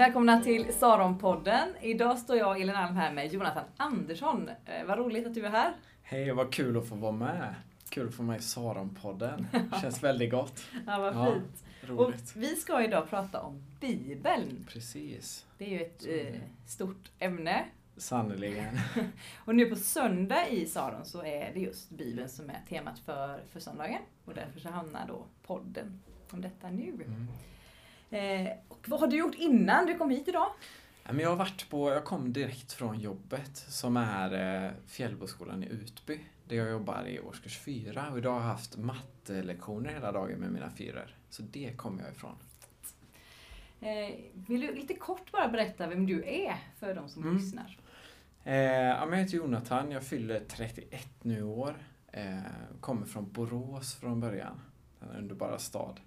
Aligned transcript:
Välkomna 0.00 0.40
till 0.40 0.72
Saronpodden. 0.72 1.68
Idag 1.80 2.18
står 2.18 2.36
jag, 2.36 2.60
Elin 2.60 2.76
Alm, 2.76 2.96
här 2.96 3.12
med 3.12 3.32
Jonathan 3.32 3.64
Andersson. 3.76 4.50
Eh, 4.66 4.86
vad 4.86 4.98
roligt 4.98 5.26
att 5.26 5.34
du 5.34 5.46
är 5.46 5.50
här. 5.50 5.72
Hej, 6.02 6.32
vad 6.32 6.52
kul 6.52 6.76
att 6.76 6.88
få 6.88 6.94
vara 6.94 7.12
med. 7.12 7.54
Kul 7.88 8.08
att 8.08 8.14
få 8.14 8.22
vara 8.22 8.32
med 8.32 8.40
i 8.40 8.42
Saronpodden. 8.42 9.46
Känns 9.82 10.02
väldigt 10.02 10.30
gott. 10.30 10.62
Ja, 10.86 10.98
vad 10.98 11.14
Ja, 11.14 11.32
fint. 11.32 11.64
Roligt. 11.80 12.00
Och 12.00 12.42
vi 12.42 12.56
ska 12.56 12.84
idag 12.84 13.10
prata 13.10 13.40
om 13.40 13.62
Bibeln. 13.80 14.66
Precis. 14.68 15.46
Det 15.58 15.64
är 15.64 15.68
ju 15.68 15.80
ett 15.80 16.06
eh, 16.08 16.40
stort 16.66 17.10
ämne. 17.18 17.64
Sannerligen. 17.96 18.78
Och 19.44 19.54
nu 19.54 19.66
på 19.66 19.76
söndag 19.76 20.48
i 20.48 20.66
Saron 20.66 21.04
så 21.04 21.24
är 21.24 21.50
det 21.54 21.60
just 21.60 21.90
Bibeln 21.90 22.28
som 22.28 22.50
är 22.50 22.60
temat 22.68 22.98
för, 22.98 23.40
för 23.52 23.60
söndagen. 23.60 24.00
Och 24.24 24.34
därför 24.34 24.60
så 24.60 24.68
hamnar 24.68 25.06
då 25.08 25.26
podden 25.46 26.00
om 26.30 26.40
detta 26.40 26.70
nu. 26.70 26.92
Mm. 26.92 27.28
Eh, 28.10 28.48
och 28.68 28.88
vad 28.88 29.00
har 29.00 29.06
du 29.06 29.16
gjort 29.16 29.34
innan 29.34 29.86
du 29.86 29.98
kom 29.98 30.10
hit 30.10 30.28
idag? 30.28 30.46
Jag 31.18 31.28
har 31.28 31.36
varit 31.36 31.70
på, 31.70 31.90
jag 31.90 32.04
kom 32.04 32.32
direkt 32.32 32.72
från 32.72 33.00
jobbet 33.00 33.56
som 33.56 33.96
är 33.96 34.64
eh, 34.66 34.70
Fjällboskolan 34.86 35.64
i 35.64 35.66
Utby. 35.66 36.20
Där 36.48 36.56
jag 36.56 36.70
jobbar 36.70 37.04
i 37.08 37.20
årskurs 37.20 37.58
fyra 37.58 38.10
och 38.10 38.18
idag 38.18 38.32
har 38.32 38.40
jag 38.40 38.46
haft 38.46 38.76
mattelektioner 38.76 39.90
hela 39.92 40.12
dagen 40.12 40.38
med 40.38 40.52
mina 40.52 40.70
fyror. 40.70 41.16
Så 41.30 41.42
det 41.42 41.76
kommer 41.76 42.02
jag 42.02 42.12
ifrån. 42.12 42.36
Eh, 43.80 44.14
vill 44.34 44.60
du 44.60 44.74
lite 44.74 44.94
kort 44.94 45.32
bara 45.32 45.48
berätta 45.48 45.86
vem 45.86 46.06
du 46.06 46.24
är 46.24 46.56
för 46.78 46.94
de 46.94 47.08
som 47.08 47.22
Mm. 47.22 47.36
lyssnar? 47.36 47.76
Jag 48.44 49.16
heter 49.16 49.36
Jonathan, 49.36 49.90
jag 49.90 50.02
fyller 50.02 50.40
31 50.48 51.08
nu 51.22 51.38
i 51.38 51.42
år. 51.42 51.76
Kommer 52.80 53.06
från 53.06 53.32
Borås 53.32 53.94
från 53.94 54.20
början, 54.20 54.60
en 55.00 55.16
underbara 55.18 55.58
stad. 55.58 56.00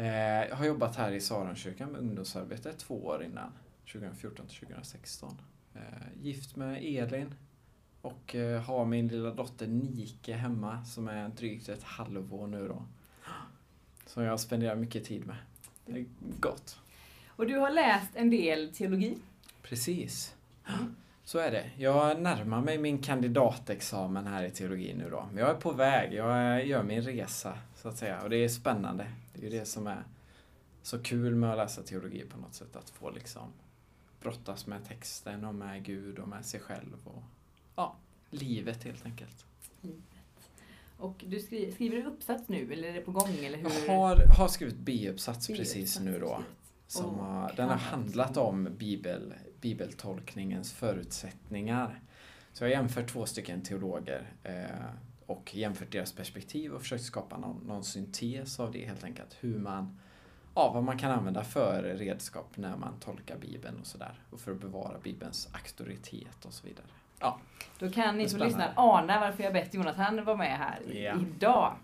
Eh, 0.00 0.48
jag 0.48 0.56
har 0.56 0.66
jobbat 0.66 0.96
här 0.96 1.12
i 1.12 1.20
Saronkyrkan 1.20 1.92
med 1.92 2.00
ungdomsarbete 2.00 2.72
två 2.72 3.06
år 3.06 3.24
innan, 3.24 3.52
2014 3.92 4.46
till 4.46 4.56
2016. 4.56 5.40
Eh, 5.74 5.80
gift 6.22 6.56
med 6.56 6.84
Elin 6.84 7.34
och 8.00 8.34
eh, 8.34 8.62
har 8.62 8.84
min 8.84 9.08
lilla 9.08 9.30
dotter 9.30 9.66
Nike 9.66 10.32
hemma 10.32 10.84
som 10.84 11.08
är 11.08 11.28
drygt 11.28 11.68
ett 11.68 11.82
halvår 11.82 12.46
nu 12.46 12.68
då. 12.68 12.82
Som 14.06 14.22
jag 14.22 14.40
spenderar 14.40 14.76
mycket 14.76 15.04
tid 15.04 15.26
med. 15.26 15.36
Det 15.86 15.92
är 15.92 16.04
gott. 16.40 16.78
Och 17.28 17.46
du 17.46 17.56
har 17.56 17.70
läst 17.70 18.10
en 18.14 18.30
del 18.30 18.74
teologi. 18.74 19.18
Precis. 19.62 20.34
Mm. 20.68 20.96
Så 21.30 21.38
är 21.38 21.50
det. 21.50 21.70
Jag 21.76 22.22
närmar 22.22 22.60
mig 22.60 22.78
min 22.78 22.98
kandidatexamen 22.98 24.26
här 24.26 24.44
i 24.44 24.50
teologi 24.50 24.94
nu 24.94 25.10
då. 25.10 25.28
Men 25.32 25.44
jag 25.44 25.50
är 25.50 25.60
på 25.60 25.72
väg. 25.72 26.12
Jag 26.12 26.66
gör 26.66 26.82
min 26.82 27.02
resa, 27.02 27.58
så 27.76 27.88
att 27.88 27.96
säga. 27.96 28.22
Och 28.22 28.30
det 28.30 28.36
är 28.36 28.48
spännande. 28.48 29.06
Det 29.32 29.46
är 29.46 29.50
ju 29.50 29.58
det 29.58 29.64
som 29.64 29.86
är 29.86 30.04
så 30.82 30.98
kul 30.98 31.34
med 31.34 31.50
att 31.50 31.56
läsa 31.56 31.82
teologi 31.82 32.24
på 32.30 32.38
något 32.38 32.54
sätt. 32.54 32.76
Att 32.76 32.90
få 32.90 33.10
liksom 33.10 33.42
brottas 34.22 34.66
med 34.66 34.84
texten 34.88 35.44
och 35.44 35.54
med 35.54 35.84
Gud 35.84 36.18
och 36.18 36.28
med 36.28 36.44
sig 36.44 36.60
själv. 36.60 36.96
Och, 37.04 37.22
ja, 37.76 37.96
livet 38.30 38.84
helt 38.84 39.06
enkelt. 39.06 39.44
Och 40.98 41.24
du 41.26 41.40
skri- 41.40 41.72
skriver 41.72 41.96
du 41.96 42.04
uppsats 42.04 42.48
nu 42.48 42.72
eller 42.72 42.88
är 42.88 42.92
det 42.92 43.00
på 43.00 43.12
gång? 43.12 43.44
Eller 43.44 43.58
hur? 43.58 43.70
Jag 43.86 43.96
har, 43.96 44.16
har 44.38 44.48
skrivit 44.48 44.76
B-uppsats 44.76 45.46
precis 45.46 46.00
nu 46.00 46.18
då. 46.18 46.42
Som 46.86 47.18
har, 47.18 47.52
den 47.56 47.68
har 47.68 47.76
handlat 47.76 48.36
om 48.36 48.68
bibel, 48.78 49.34
bibeltolkningens 49.60 50.72
förutsättningar. 50.72 52.00
Så 52.52 52.64
jag 52.64 52.68
har 52.68 52.72
jämfört 52.74 53.08
två 53.08 53.26
stycken 53.26 53.62
teologer 53.62 54.26
eh, 54.42 54.54
och 55.26 55.54
jämfört 55.54 55.92
deras 55.92 56.12
perspektiv 56.12 56.72
och 56.72 56.80
försökt 56.82 57.04
skapa 57.04 57.36
någon, 57.38 57.56
någon 57.66 57.84
syntes 57.84 58.60
av 58.60 58.72
det 58.72 58.84
helt 58.86 59.04
enkelt. 59.04 59.36
Hur 59.40 59.58
man, 59.58 59.98
ja, 60.54 60.70
vad 60.74 60.82
man 60.84 60.98
kan 60.98 61.10
använda 61.10 61.44
för 61.44 61.82
redskap 61.82 62.56
när 62.56 62.76
man 62.76 62.94
tolkar 63.00 63.38
bibeln 63.38 63.80
och 63.80 63.86
sådär. 63.86 64.12
Och 64.30 64.40
för 64.40 64.52
att 64.52 64.60
bevara 64.60 64.98
bibelns 65.02 65.48
auktoritet 65.52 66.44
och 66.44 66.52
så 66.52 66.66
vidare. 66.66 66.86
Ja, 67.20 67.38
Då 67.78 67.90
kan 67.90 68.18
ni 68.18 68.28
som 68.28 68.40
lyssnar 68.40 68.72
ana 68.76 69.20
varför 69.20 69.42
jag 69.42 69.52
bett 69.52 69.74
Jonathan 69.74 70.24
vara 70.24 70.36
med 70.36 70.58
här 70.58 70.78
Ja. 70.92 71.14
idag. 71.36 71.76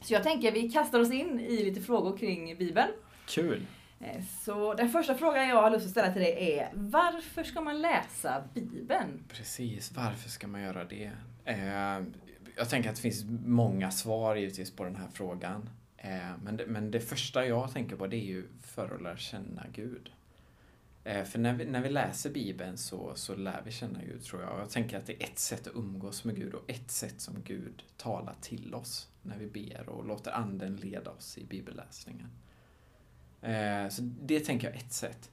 Så 0.00 0.14
jag 0.14 0.22
tänker 0.22 0.52
vi 0.52 0.70
kastar 0.70 1.00
oss 1.00 1.12
in 1.12 1.40
i 1.40 1.64
lite 1.64 1.80
frågor 1.80 2.16
kring 2.16 2.56
Bibeln. 2.58 2.88
kul! 3.26 3.66
Eh, 4.00 4.22
så 4.44 4.74
den 4.74 4.88
första 4.88 5.14
frågan 5.14 5.48
jag 5.48 5.62
har 5.62 5.70
lust 5.70 5.84
att 5.84 5.90
ställa 5.90 6.12
till 6.12 6.22
dig 6.22 6.58
är 6.58 6.70
Varför 6.74 7.44
ska 7.44 7.60
man 7.60 7.82
läsa 7.82 8.44
Bibeln? 8.54 9.24
Precis, 9.28 9.92
varför 9.92 10.28
ska 10.28 10.46
man 10.46 10.62
göra 10.62 10.84
det? 10.84 11.10
Eh, 11.44 12.02
jag 12.56 12.68
tänker 12.70 12.90
att 12.90 12.96
det 12.96 13.02
finns 13.02 13.24
många 13.44 13.90
svar 13.90 14.36
givetvis 14.36 14.70
på 14.70 14.84
den 14.84 14.96
här 14.96 15.08
frågan. 15.12 15.70
Eh, 15.96 16.30
men, 16.42 16.56
det, 16.56 16.66
men 16.66 16.90
det 16.90 17.00
första 17.00 17.46
jag 17.46 17.72
tänker 17.72 17.96
på 17.96 18.06
det 18.06 18.16
är 18.16 18.26
ju 18.26 18.44
för 18.62 18.94
att 18.94 19.02
lära 19.02 19.16
känna 19.16 19.66
Gud. 19.72 20.10
För 21.24 21.38
när 21.38 21.52
vi, 21.52 21.64
när 21.64 21.80
vi 21.80 21.88
läser 21.88 22.30
Bibeln 22.30 22.76
så, 22.76 23.12
så 23.14 23.34
lär 23.34 23.62
vi 23.64 23.72
känna 23.72 24.00
Gud 24.02 24.24
tror 24.24 24.42
jag. 24.42 24.60
Jag 24.60 24.70
tänker 24.70 24.98
att 24.98 25.06
det 25.06 25.22
är 25.22 25.26
ett 25.26 25.38
sätt 25.38 25.66
att 25.66 25.76
umgås 25.76 26.24
med 26.24 26.36
Gud 26.36 26.54
och 26.54 26.70
ett 26.70 26.90
sätt 26.90 27.20
som 27.20 27.34
Gud 27.44 27.82
talar 27.96 28.34
till 28.40 28.74
oss 28.74 29.08
när 29.22 29.38
vi 29.38 29.46
ber 29.46 29.88
och 29.88 30.06
låter 30.06 30.30
anden 30.30 30.76
leda 30.76 31.10
oss 31.10 31.38
i 31.38 31.44
bibelläsningen. 31.44 32.28
Eh, 33.42 33.88
så 33.88 34.02
det 34.02 34.40
tänker 34.40 34.66
jag 34.66 34.76
är 34.76 34.80
ett 34.80 34.92
sätt. 34.92 35.30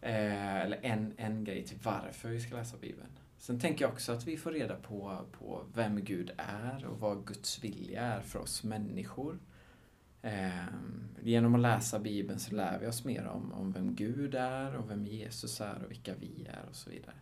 Eh, 0.00 0.56
eller 0.56 0.78
en, 0.82 1.12
en 1.16 1.44
grej 1.44 1.64
till 1.64 1.78
varför 1.82 2.28
vi 2.28 2.40
ska 2.40 2.56
läsa 2.56 2.76
Bibeln. 2.76 3.10
Sen 3.38 3.60
tänker 3.60 3.84
jag 3.84 3.92
också 3.92 4.12
att 4.12 4.26
vi 4.26 4.36
får 4.36 4.52
reda 4.52 4.74
på, 4.74 5.20
på 5.38 5.64
vem 5.74 6.04
Gud 6.04 6.30
är 6.36 6.86
och 6.86 7.00
vad 7.00 7.26
Guds 7.26 7.64
vilja 7.64 8.02
är 8.02 8.20
för 8.20 8.38
oss 8.38 8.64
människor. 8.64 9.38
Eh, 10.22 10.50
genom 11.22 11.54
att 11.54 11.60
läsa 11.60 11.98
Bibeln 11.98 12.38
så 12.38 12.54
lär 12.54 12.78
vi 12.78 12.86
oss 12.86 13.04
mer 13.04 13.26
om, 13.26 13.52
om 13.52 13.72
vem 13.72 13.94
Gud 13.94 14.34
är 14.34 14.76
och 14.76 14.90
vem 14.90 15.06
Jesus 15.06 15.60
är 15.60 15.82
och 15.84 15.90
vilka 15.90 16.12
vi 16.20 16.46
är 16.46 16.68
och 16.70 16.76
så 16.76 16.90
vidare. 16.90 17.14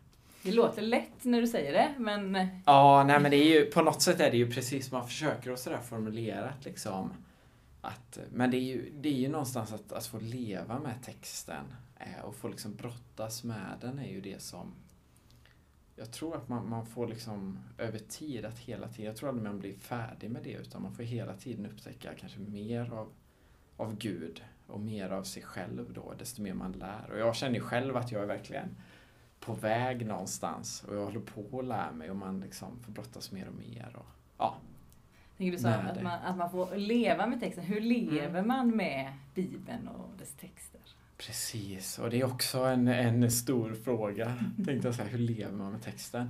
Det 0.43 0.53
låter 0.53 0.83
lätt 0.83 1.25
när 1.25 1.41
du 1.41 1.47
säger 1.47 1.73
det, 1.73 1.95
men 1.99 2.49
Ja, 2.67 3.05
nej 3.07 3.21
men 3.21 3.31
det 3.31 3.37
är 3.37 3.61
ju, 3.61 3.65
på 3.65 3.83
något 3.83 4.03
sätt 4.03 4.21
är 4.21 4.31
det 4.31 4.37
ju 4.37 4.51
precis 4.51 4.93
man 4.93 5.07
försöker 5.07 5.51
att 5.51 5.59
sådär 5.59 5.79
formulera 5.79 6.49
att 6.49 6.65
liksom 6.65 7.13
att, 7.85 8.19
men 8.31 8.51
det 8.51 8.57
är 8.57 8.61
ju, 8.61 8.93
det 9.01 9.09
är 9.09 9.19
ju 9.19 9.29
någonstans 9.29 9.73
att, 9.73 9.93
att 9.93 10.07
få 10.07 10.19
leva 10.19 10.79
med 10.79 11.03
texten 11.03 11.65
eh, 11.97 12.25
och 12.25 12.35
få 12.35 12.49
liksom 12.49 12.75
brottas 12.75 13.45
med 13.45 13.79
den 13.81 13.99
är 13.99 14.09
ju 14.09 14.21
det 14.21 14.43
som 14.43 14.75
jag 15.97 16.13
tror 16.13 16.37
att 16.37 16.49
man, 16.49 16.69
man 16.69 16.87
får 16.87 17.07
liksom 17.07 17.59
över 17.79 17.99
tid 17.99 18.45
att 18.45 18.59
hela 18.59 18.89
tiden, 18.89 19.05
jag 19.05 19.17
tror 19.17 19.29
aldrig 19.29 19.45
man 19.45 19.59
blir 19.59 19.75
färdig 19.75 20.31
med 20.31 20.43
det 20.43 20.53
utan 20.53 20.83
man 20.83 20.95
får 20.95 21.03
hela 21.03 21.35
tiden 21.35 21.67
upptäcka 21.67 22.15
kanske 22.15 22.39
mer 22.39 22.93
av, 22.93 23.13
av 23.77 23.97
Gud 23.97 24.43
och 24.67 24.81
mer 24.81 25.11
av 25.11 25.23
sig 25.23 25.43
själv 25.43 25.93
då, 25.93 26.15
desto 26.19 26.43
mer 26.43 26.55
man 26.55 26.73
lär. 26.73 27.11
Och 27.11 27.19
jag 27.19 27.37
känner 27.37 27.55
ju 27.55 27.61
själv 27.61 27.97
att 27.97 28.13
jag 28.13 28.23
är 28.23 28.27
verkligen 28.27 28.77
på 29.41 29.55
väg 29.55 30.07
någonstans 30.07 30.85
och 30.89 30.97
jag 30.97 31.05
håller 31.05 31.21
på 31.21 31.59
att 31.59 31.65
lära 31.65 31.93
mig 31.93 32.11
och 32.11 32.17
man 32.17 32.41
liksom 32.41 32.81
får 32.83 32.93
brottas 32.93 33.33
mer 33.33 33.49
och 33.49 33.55
mer. 33.55 33.97
Och, 33.97 34.07
ja, 34.39 34.57
tänker 35.37 35.53
du 35.53 35.59
så 35.59 35.69
att 35.69 36.03
man, 36.03 36.21
att 36.25 36.37
man 36.37 36.51
får 36.51 36.77
leva 36.77 37.27
med 37.27 37.41
texten. 37.41 37.65
Hur 37.65 37.81
lever 37.81 38.29
Mm. 38.29 38.49
man 38.49 38.77
med 38.77 39.13
Bibeln 39.35 39.89
och 39.89 40.19
dess 40.19 40.33
texter? 40.35 40.81
precis. 41.17 41.99
Och 41.99 42.11
det 42.11 42.21
är 42.21 42.25
också 42.25 42.59
en, 42.59 42.89
en 42.89 43.31
stor 43.31 43.75
fråga. 43.75 44.45
Tänkte 44.65 44.89
jag 44.89 44.95
säga, 44.95 45.09
hur 45.09 45.19
lever 45.19 45.53
man 45.53 45.73
med 45.73 45.83
texten? 45.83 46.27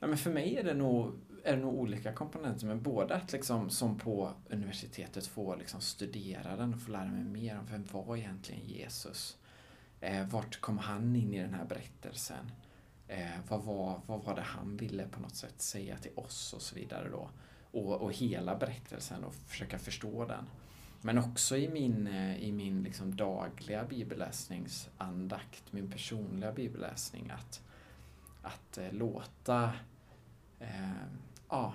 Nej, 0.00 0.08
men 0.08 0.18
för 0.18 0.30
mig 0.30 0.56
är 0.56 0.64
det 0.64 0.74
nog, 0.74 1.12
är 1.44 1.56
det 1.56 1.62
nog 1.62 1.74
olika 1.74 2.12
komponenter, 2.12 2.66
men 2.66 2.82
både 2.82 3.14
att 3.14 3.32
liksom, 3.32 3.70
som 3.70 3.98
på 3.98 4.32
universitetet 4.50 5.26
få 5.26 5.56
liksom 5.56 5.80
studera 5.80 6.56
den 6.56 6.74
och 6.74 6.80
få 6.82 6.90
lära 6.90 7.04
mig 7.04 7.24
mer 7.24 7.58
om 7.58 7.66
vem 7.66 7.84
var 7.92 8.16
egentligen 8.16 8.66
Jesus? 8.66 9.36
Eh, 10.00 10.26
vart 10.28 10.60
kom 10.60 10.78
han 10.78 11.16
in 11.16 11.34
i 11.34 11.38
den 11.42 11.54
här 11.54 11.64
berättelsen? 11.64 12.50
Eh, 13.08 13.26
vad, 13.48 13.62
var, 13.62 14.00
vad 14.06 14.24
var 14.24 14.34
det 14.36 14.42
han 14.42 14.76
ville 14.76 15.08
på 15.08 15.20
något 15.20 15.36
sätt 15.36 15.60
säga 15.62 15.96
till 15.96 16.12
oss 16.14 16.52
och 16.52 16.62
så 16.62 16.74
vidare 16.74 17.08
då? 17.08 17.30
Och, 17.72 18.02
och 18.02 18.12
hela 18.12 18.56
berättelsen 18.56 19.24
och 19.24 19.34
försöka 19.34 19.78
förstå 19.78 20.24
den. 20.24 20.44
Men 21.02 21.18
också 21.18 21.56
i 21.56 21.68
min, 21.68 22.06
eh, 22.06 22.36
i 22.42 22.52
min 22.52 22.82
liksom 22.82 23.16
dagliga 23.16 23.84
bibelläsningsandakt, 23.84 25.72
min 25.72 25.90
personliga 25.90 26.52
bibelläsning, 26.52 27.30
att, 27.30 27.62
att 28.42 28.78
eh, 28.78 28.92
låta, 28.92 29.72
eh, 30.58 30.90
ja, 31.48 31.74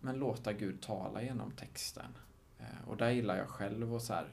men 0.00 0.16
låta 0.18 0.52
Gud 0.52 0.80
tala 0.80 1.22
genom 1.22 1.50
texten. 1.50 2.16
Eh, 2.58 2.88
och 2.88 2.96
där 2.96 3.10
gillar 3.10 3.36
jag 3.36 3.48
själv 3.48 3.94
att 3.94 4.02
så 4.02 4.14
här, 4.14 4.28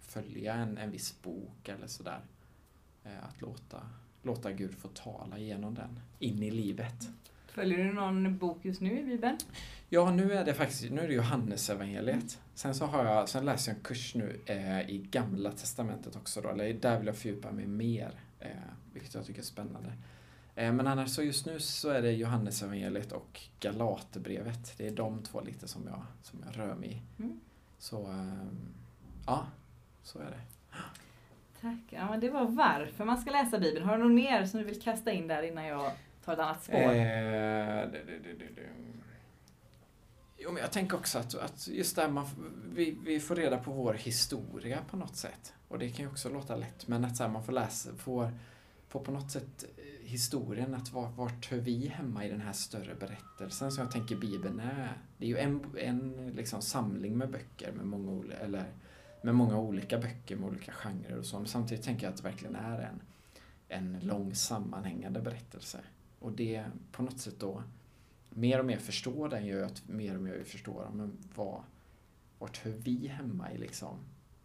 följa 0.00 0.54
en, 0.54 0.78
en 0.78 0.90
viss 0.90 1.22
bok 1.22 1.68
eller 1.68 1.86
sådär. 1.86 2.20
Eh, 3.04 3.24
att 3.24 3.40
låta, 3.40 3.88
låta 4.22 4.52
Gud 4.52 4.74
få 4.74 4.88
tala 4.88 5.38
genom 5.38 5.74
den 5.74 6.00
in 6.18 6.42
i 6.42 6.50
livet. 6.50 7.08
Följer 7.58 7.84
du 7.84 7.92
någon 7.92 8.38
bok 8.38 8.64
just 8.64 8.80
nu 8.80 8.98
i 8.98 9.04
Bibeln? 9.04 9.38
Ja, 9.88 10.10
nu 10.10 10.32
är 10.32 10.44
det 10.44 10.54
faktiskt 10.54 10.90
nu 10.90 11.00
är 11.00 11.08
det 11.08 11.14
Johannesevangeliet. 11.14 12.38
Sen, 12.54 12.74
så 12.74 12.86
har 12.86 13.04
jag, 13.04 13.28
sen 13.28 13.44
läser 13.44 13.70
jag 13.70 13.76
en 13.76 13.84
kurs 13.84 14.14
nu 14.14 14.40
eh, 14.46 14.80
i 14.80 15.06
Gamla 15.10 15.52
Testamentet 15.52 16.16
också. 16.16 16.40
Då, 16.40 16.48
eller 16.48 16.72
där 16.72 16.98
vill 16.98 17.06
jag 17.06 17.16
fördjupa 17.16 17.52
mig 17.52 17.66
mer, 17.66 18.10
eh, 18.40 18.48
vilket 18.92 19.14
jag 19.14 19.26
tycker 19.26 19.40
är 19.40 19.44
spännande. 19.44 19.92
Eh, 20.54 20.72
men 20.72 20.86
annars 20.86 21.10
så 21.10 21.22
just 21.22 21.46
nu 21.46 21.60
så 21.60 21.88
är 21.88 22.02
det 22.02 22.12
Johannesevangeliet 22.12 23.12
och 23.12 23.40
Galaterbrevet. 23.60 24.74
Det 24.76 24.86
är 24.86 24.90
de 24.90 25.22
två 25.22 25.40
lite 25.40 25.68
som 25.68 25.86
jag, 25.86 26.02
som 26.22 26.44
jag 26.46 26.58
rör 26.58 26.74
mig 26.74 26.88
i. 26.88 27.22
Mm. 27.22 27.40
Så, 27.78 28.02
eh, 28.02 28.48
ja, 29.26 29.46
så 30.02 30.18
är 30.18 30.24
det. 30.30 30.40
Tack. 31.60 31.84
Ja, 31.90 32.10
men 32.10 32.20
det 32.20 32.30
var 32.30 32.44
varför 32.44 33.04
man 33.04 33.18
ska 33.18 33.30
läsa 33.30 33.58
Bibeln. 33.58 33.86
Har 33.86 33.98
du 33.98 34.04
något 34.04 34.12
mer 34.12 34.44
som 34.44 34.60
du 34.60 34.66
vill 34.66 34.82
kasta 34.82 35.12
in 35.12 35.28
där 35.28 35.42
innan 35.42 35.66
jag 35.66 35.92
tar 36.28 36.42
ett 36.42 36.48
annat 36.48 36.64
spår? 36.64 36.76
Eh, 36.76 37.90
det, 37.92 38.02
det, 38.06 38.18
det, 38.22 38.32
det, 38.32 38.54
det. 38.54 38.68
Jo, 40.38 40.52
men 40.52 40.62
jag 40.62 40.72
tänker 40.72 40.96
också 40.96 41.18
att, 41.18 41.34
att 41.34 41.68
just 41.68 41.96
där 41.96 42.08
man, 42.08 42.26
vi, 42.74 42.98
vi 43.04 43.20
får 43.20 43.36
reda 43.36 43.58
på 43.58 43.72
vår 43.72 43.94
historia 43.94 44.78
på 44.90 44.96
något 44.96 45.16
sätt. 45.16 45.54
Och 45.68 45.78
det 45.78 45.90
kan 45.90 46.04
ju 46.04 46.10
också 46.10 46.28
låta 46.28 46.56
lätt, 46.56 46.88
men 46.88 47.04
att 47.04 47.16
så 47.16 47.22
här, 47.22 47.30
man 47.30 47.44
får 47.44 47.52
läsa, 47.52 47.90
får, 47.96 48.30
får 48.88 49.00
på 49.00 49.12
något 49.12 49.30
sätt 49.30 49.64
eh, 49.76 50.08
historien, 50.08 50.74
att 50.74 50.92
var, 50.92 51.08
vart 51.10 51.50
hör 51.50 51.58
vi 51.58 51.88
hemma 51.88 52.24
i 52.24 52.28
den 52.28 52.40
här 52.40 52.52
större 52.52 52.94
berättelsen 52.94 53.72
som 53.72 53.82
jag 53.82 53.92
tänker 53.92 54.16
Bibeln 54.16 54.60
är. 54.60 54.92
Det 55.18 55.24
är 55.24 55.28
ju 55.28 55.38
en, 55.38 55.76
en 55.78 56.32
liksom 56.36 56.62
samling 56.62 57.18
med 57.18 57.30
böcker 57.30 57.72
med 57.72 57.86
många, 57.86 58.34
eller, 58.34 58.64
med 59.22 59.34
många 59.34 59.58
olika 59.58 59.98
böcker 59.98 60.36
med 60.36 60.48
olika 60.48 60.72
genrer 60.72 61.18
och 61.18 61.26
så. 61.26 61.38
Men 61.38 61.48
samtidigt 61.48 61.84
tänker 61.84 62.06
jag 62.06 62.10
att 62.10 62.16
det 62.16 62.28
verkligen 62.28 62.56
är 62.56 62.78
en, 62.78 63.02
en 63.68 64.00
lång 64.00 64.34
sammanhängande 64.34 65.20
berättelse. 65.20 65.78
Och 66.18 66.32
det 66.32 66.64
på 66.92 67.02
något 67.02 67.18
sätt 67.20 67.34
då, 67.40 67.62
mer 68.30 68.58
och 68.58 68.64
mer 68.64 68.78
förstår 68.78 69.28
den 69.28 69.46
gör 69.46 69.62
att 69.62 69.88
mer 69.88 70.14
och 70.16 70.22
mer 70.22 70.44
förstår 70.44 70.90
men 70.94 71.18
vad, 71.34 71.62
vart 72.38 72.58
hör 72.58 72.72
vi 72.72 73.06
hemma 73.06 73.52
i 73.52 73.58
liksom 73.58 73.96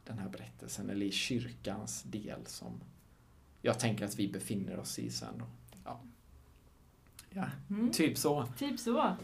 den 0.05 0.17
här 0.19 0.29
berättelsen 0.29 0.89
eller 0.89 1.05
i 1.05 1.11
kyrkans 1.11 2.03
del 2.03 2.45
som 2.45 2.81
jag 3.61 3.79
tänker 3.79 4.05
att 4.05 4.19
vi 4.19 4.27
befinner 4.31 4.79
oss 4.79 4.99
i 4.99 5.09
sen 5.09 5.33
då. 5.39 5.45
Ja, 5.85 6.01
ja 7.29 7.45
Mm. 7.69 7.91
typ 7.91 8.17
så. 8.17 8.47
Typ 8.57 8.79
så. 8.79 9.15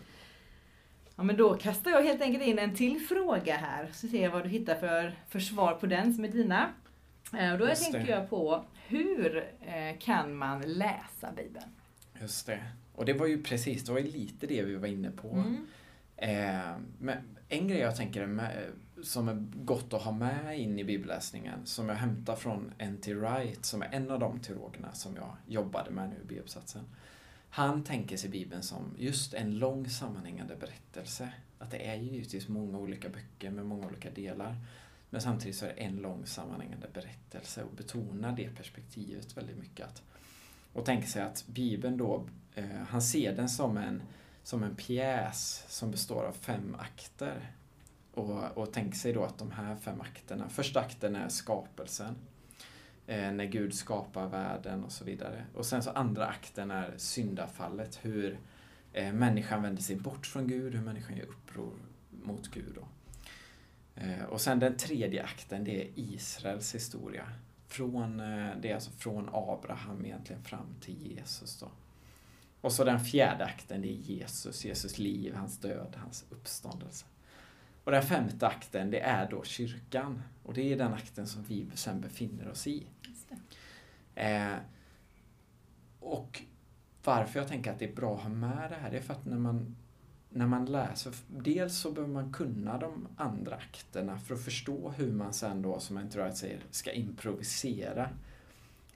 Ja, 1.16 1.24
men 1.24 1.38
då 1.38 1.58
kastar 1.58 1.92
jag 1.92 2.04
helt 2.04 2.22
enkelt 2.22 2.44
in 2.46 2.60
en 2.60 2.76
till 2.76 3.00
fråga 3.08 3.56
här, 3.58 3.90
så 3.94 4.08
ser 4.08 4.24
jag 4.24 4.32
vad 4.32 4.44
du 4.44 4.50
hittar 4.50 4.76
för, 4.76 5.16
för 5.30 5.40
svar 5.40 5.74
på 5.74 5.86
den 5.86 6.14
som 6.14 6.24
är 6.26 6.30
dina. 6.30 6.74
Eh, 7.38 7.52
Och 7.54 7.60
då 7.60 7.68
Just 7.70 7.84
tänker 7.84 8.00
det. 8.00 8.12
jag 8.12 8.30
på, 8.30 8.66
hur 8.88 9.38
eh, 9.62 9.98
kan 10.00 10.36
man 10.36 10.62
läsa 10.62 11.32
Bibeln? 11.36 11.66
Just 12.22 12.46
det. 12.46 12.64
Och 12.94 13.06
det 13.06 13.14
var 13.14 13.28
ju 13.28 13.44
precis, 13.44 13.84
det 13.84 13.92
var 13.92 14.00
ju 14.00 14.12
lite 14.12 14.48
det 14.48 14.64
vi 14.64 14.76
var 14.76 14.88
inne 14.88 15.12
på. 15.12 15.30
Mm. 15.30 15.68
Eh, 16.16 16.78
men 17.00 17.18
en 17.50 17.68
grej 17.68 17.80
jag 17.80 17.96
tänker 17.96 18.22
är 18.22 18.28
med, 18.28 18.72
som 19.04 19.30
är 19.30 19.48
gott 19.64 19.94
att 19.94 20.02
ha 20.02 20.12
med 20.12 20.60
in 20.60 20.80
i 20.80 20.84
bibelläsningen, 20.84 21.66
som 21.66 21.90
jag 21.90 21.96
hämtar 21.96 22.36
från 22.36 22.74
N.T. 22.78 23.14
Wright, 23.14 23.66
som 23.66 23.82
är 23.82 23.90
en 23.92 24.12
av 24.12 24.20
de 24.20 24.40
teologerna 24.40 24.94
som 24.94 25.16
jag 25.16 25.36
jobbade 25.48 25.92
med 25.92 26.10
nu 26.10 26.16
i 26.16 26.26
B-uppsatsen. 26.28 26.84
Han 27.50 27.84
tänker 27.84 28.18
sig 28.18 28.30
Bibeln 28.30 28.64
som 28.64 28.96
just 28.98 29.34
en 29.34 29.58
lång 29.58 29.90
sammanhängande 29.90 30.56
berättelse. 30.56 31.30
Att 31.60 31.72
det 31.72 31.88
är 31.88 31.96
ju 31.96 32.12
givetvis 32.12 32.48
många 32.48 32.78
olika 32.78 33.10
böcker 33.10 33.52
med 33.52 33.66
många 33.66 33.88
olika 33.88 34.10
delar. 34.10 34.56
Men 35.10 35.22
samtidigt 35.22 35.56
så 35.56 35.66
är 35.66 35.70
det 35.70 35.82
en 35.82 35.96
lång 35.96 36.26
sammanhängande 36.26 36.88
berättelse 36.94 37.64
och 37.64 37.76
betonar 37.76 38.32
det 38.32 38.56
perspektivet 38.56 39.38
väldigt 39.38 39.58
mycket. 39.58 39.88
Att, 39.88 40.04
och 40.74 40.86
tänker 40.86 41.08
sig 41.08 41.22
att 41.22 41.48
Bibeln 41.48 41.98
då, 41.98 42.26
eh, 42.56 42.66
han 42.90 43.02
ser 43.02 43.36
den 43.36 43.50
som 43.50 43.78
en 43.78 44.02
som 44.44 44.64
en 44.64 44.76
pjäs 44.76 45.66
som 45.68 45.92
består 45.92 46.24
av 46.24 46.32
fem 46.32 46.76
akter. 46.80 47.52
Och, 48.14 48.58
och 48.58 48.74
tänker 48.74 48.98
sig 48.98 49.14
då 49.14 49.24
att 49.24 49.38
de 49.38 49.52
här 49.52 49.76
fem 49.76 50.02
akterna, 50.02 50.50
första 50.50 50.80
akten 50.80 51.16
är 51.16 51.30
skapelsen. 51.30 52.16
Eh, 53.08 53.32
när 53.32 53.46
Gud 53.46 53.74
skapar 53.74 54.28
världen 54.28 54.84
och 54.84 54.92
så 54.92 55.06
vidare. 55.06 55.46
Och 55.56 55.66
sen 55.66 55.84
så 55.84 55.90
andra 55.90 56.26
akten 56.26 56.72
är 56.72 56.94
syndafallet, 56.98 58.00
hur 58.02 58.40
eh, 58.94 59.14
människan 59.14 59.64
vänder 59.64 59.82
sig 59.82 59.96
bort 59.96 60.26
från 60.26 60.48
Gud, 60.48 60.76
hur 60.76 60.82
människan 60.82 61.18
gör 61.18 61.26
uppror 61.26 61.74
mot 62.10 62.48
Gud. 62.48 62.76
Då. 62.76 62.88
Eh, 64.02 64.24
och 64.24 64.42
sen 64.42 64.60
den 64.60 64.78
tredje 64.78 65.24
akten, 65.24 65.64
det 65.64 65.82
är 65.82 65.90
Israels 65.96 66.76
historia. 66.76 67.32
Från, 67.70 68.20
eh, 68.20 68.56
det 68.62 68.70
är 68.70 68.76
alltså 68.76 68.92
från 68.92 69.30
Abraham 69.34 70.06
egentligen 70.06 70.44
fram 70.44 70.76
till 70.82 71.12
Jesus. 71.12 71.60
Då. 71.60 71.68
Och 72.62 72.72
så 72.72 72.84
den 72.84 73.00
fjärde 73.00 73.46
akten, 73.46 73.82
det 73.82 73.88
är 73.88 73.94
Jesus, 73.94 74.66
Jesus 74.66 74.98
liv, 74.98 75.36
hans 75.36 75.58
död, 75.58 75.96
hans 75.98 76.26
uppståndelse. 76.30 77.06
Och 77.84 77.92
den 77.92 78.04
femte 78.04 78.48
akten, 78.48 78.92
det 78.92 79.00
är 79.00 79.30
då 79.30 79.44
kyrkan. 79.44 80.22
Och 80.44 80.54
det 80.54 80.74
är 80.74 80.78
den 80.78 80.94
akten 80.94 81.28
som 81.28 81.44
vi 81.44 81.68
sen 81.74 82.02
befinner 82.02 82.50
oss 82.50 82.68
i. 82.68 82.88
Eh, 84.16 84.56
och 86.00 86.42
varför 87.04 87.40
jag 87.40 87.48
tänker 87.48 87.72
att 87.72 87.80
det 87.80 87.86
är 87.86 87.96
bra 87.96 88.16
att 88.16 88.22
ha 88.22 88.30
med 88.30 88.72
det 88.72 88.76
här, 88.76 88.92
det 88.92 88.98
är 88.98 89.02
för 89.02 89.14
att 89.14 89.26
när 89.26 89.38
man, 89.38 89.76
när 90.30 90.48
man 90.48 90.66
läser, 90.66 91.14
dels 91.28 91.78
så 91.78 91.92
behöver 91.92 92.14
man 92.14 92.34
kunna 92.34 92.78
de 92.78 93.08
andra 93.18 93.56
akterna 93.56 94.20
för 94.20 94.36
att 94.36 94.44
förstå 94.44 94.90
hur 94.90 95.12
man 95.12 95.34
sen 95.34 95.62
då, 95.62 95.80
som 95.80 95.98
en 95.98 96.10
tror 96.10 96.32
säger, 96.32 96.64
ska 96.72 96.92
improvisera 96.92 98.10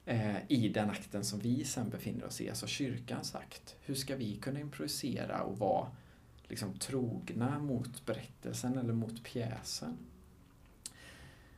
eh, 0.05 0.35
i 0.47 0.69
den 0.69 0.89
akten 0.89 1.23
som 1.23 1.39
vi 1.39 1.63
sen 1.63 1.89
befinner 1.89 2.25
oss 2.25 2.41
i, 2.41 2.49
alltså 2.49 2.67
kyrkans 2.67 3.35
akt. 3.35 3.75
Hur 3.81 3.95
ska 3.95 4.15
vi 4.15 4.35
kunna 4.35 4.59
improvisera 4.59 5.41
och 5.41 5.57
vara 5.57 5.87
liksom 6.47 6.73
trogna 6.79 7.59
mot 7.59 8.05
berättelsen 8.05 8.77
eller 8.77 8.93
mot 8.93 9.23
pjäsen? 9.23 9.97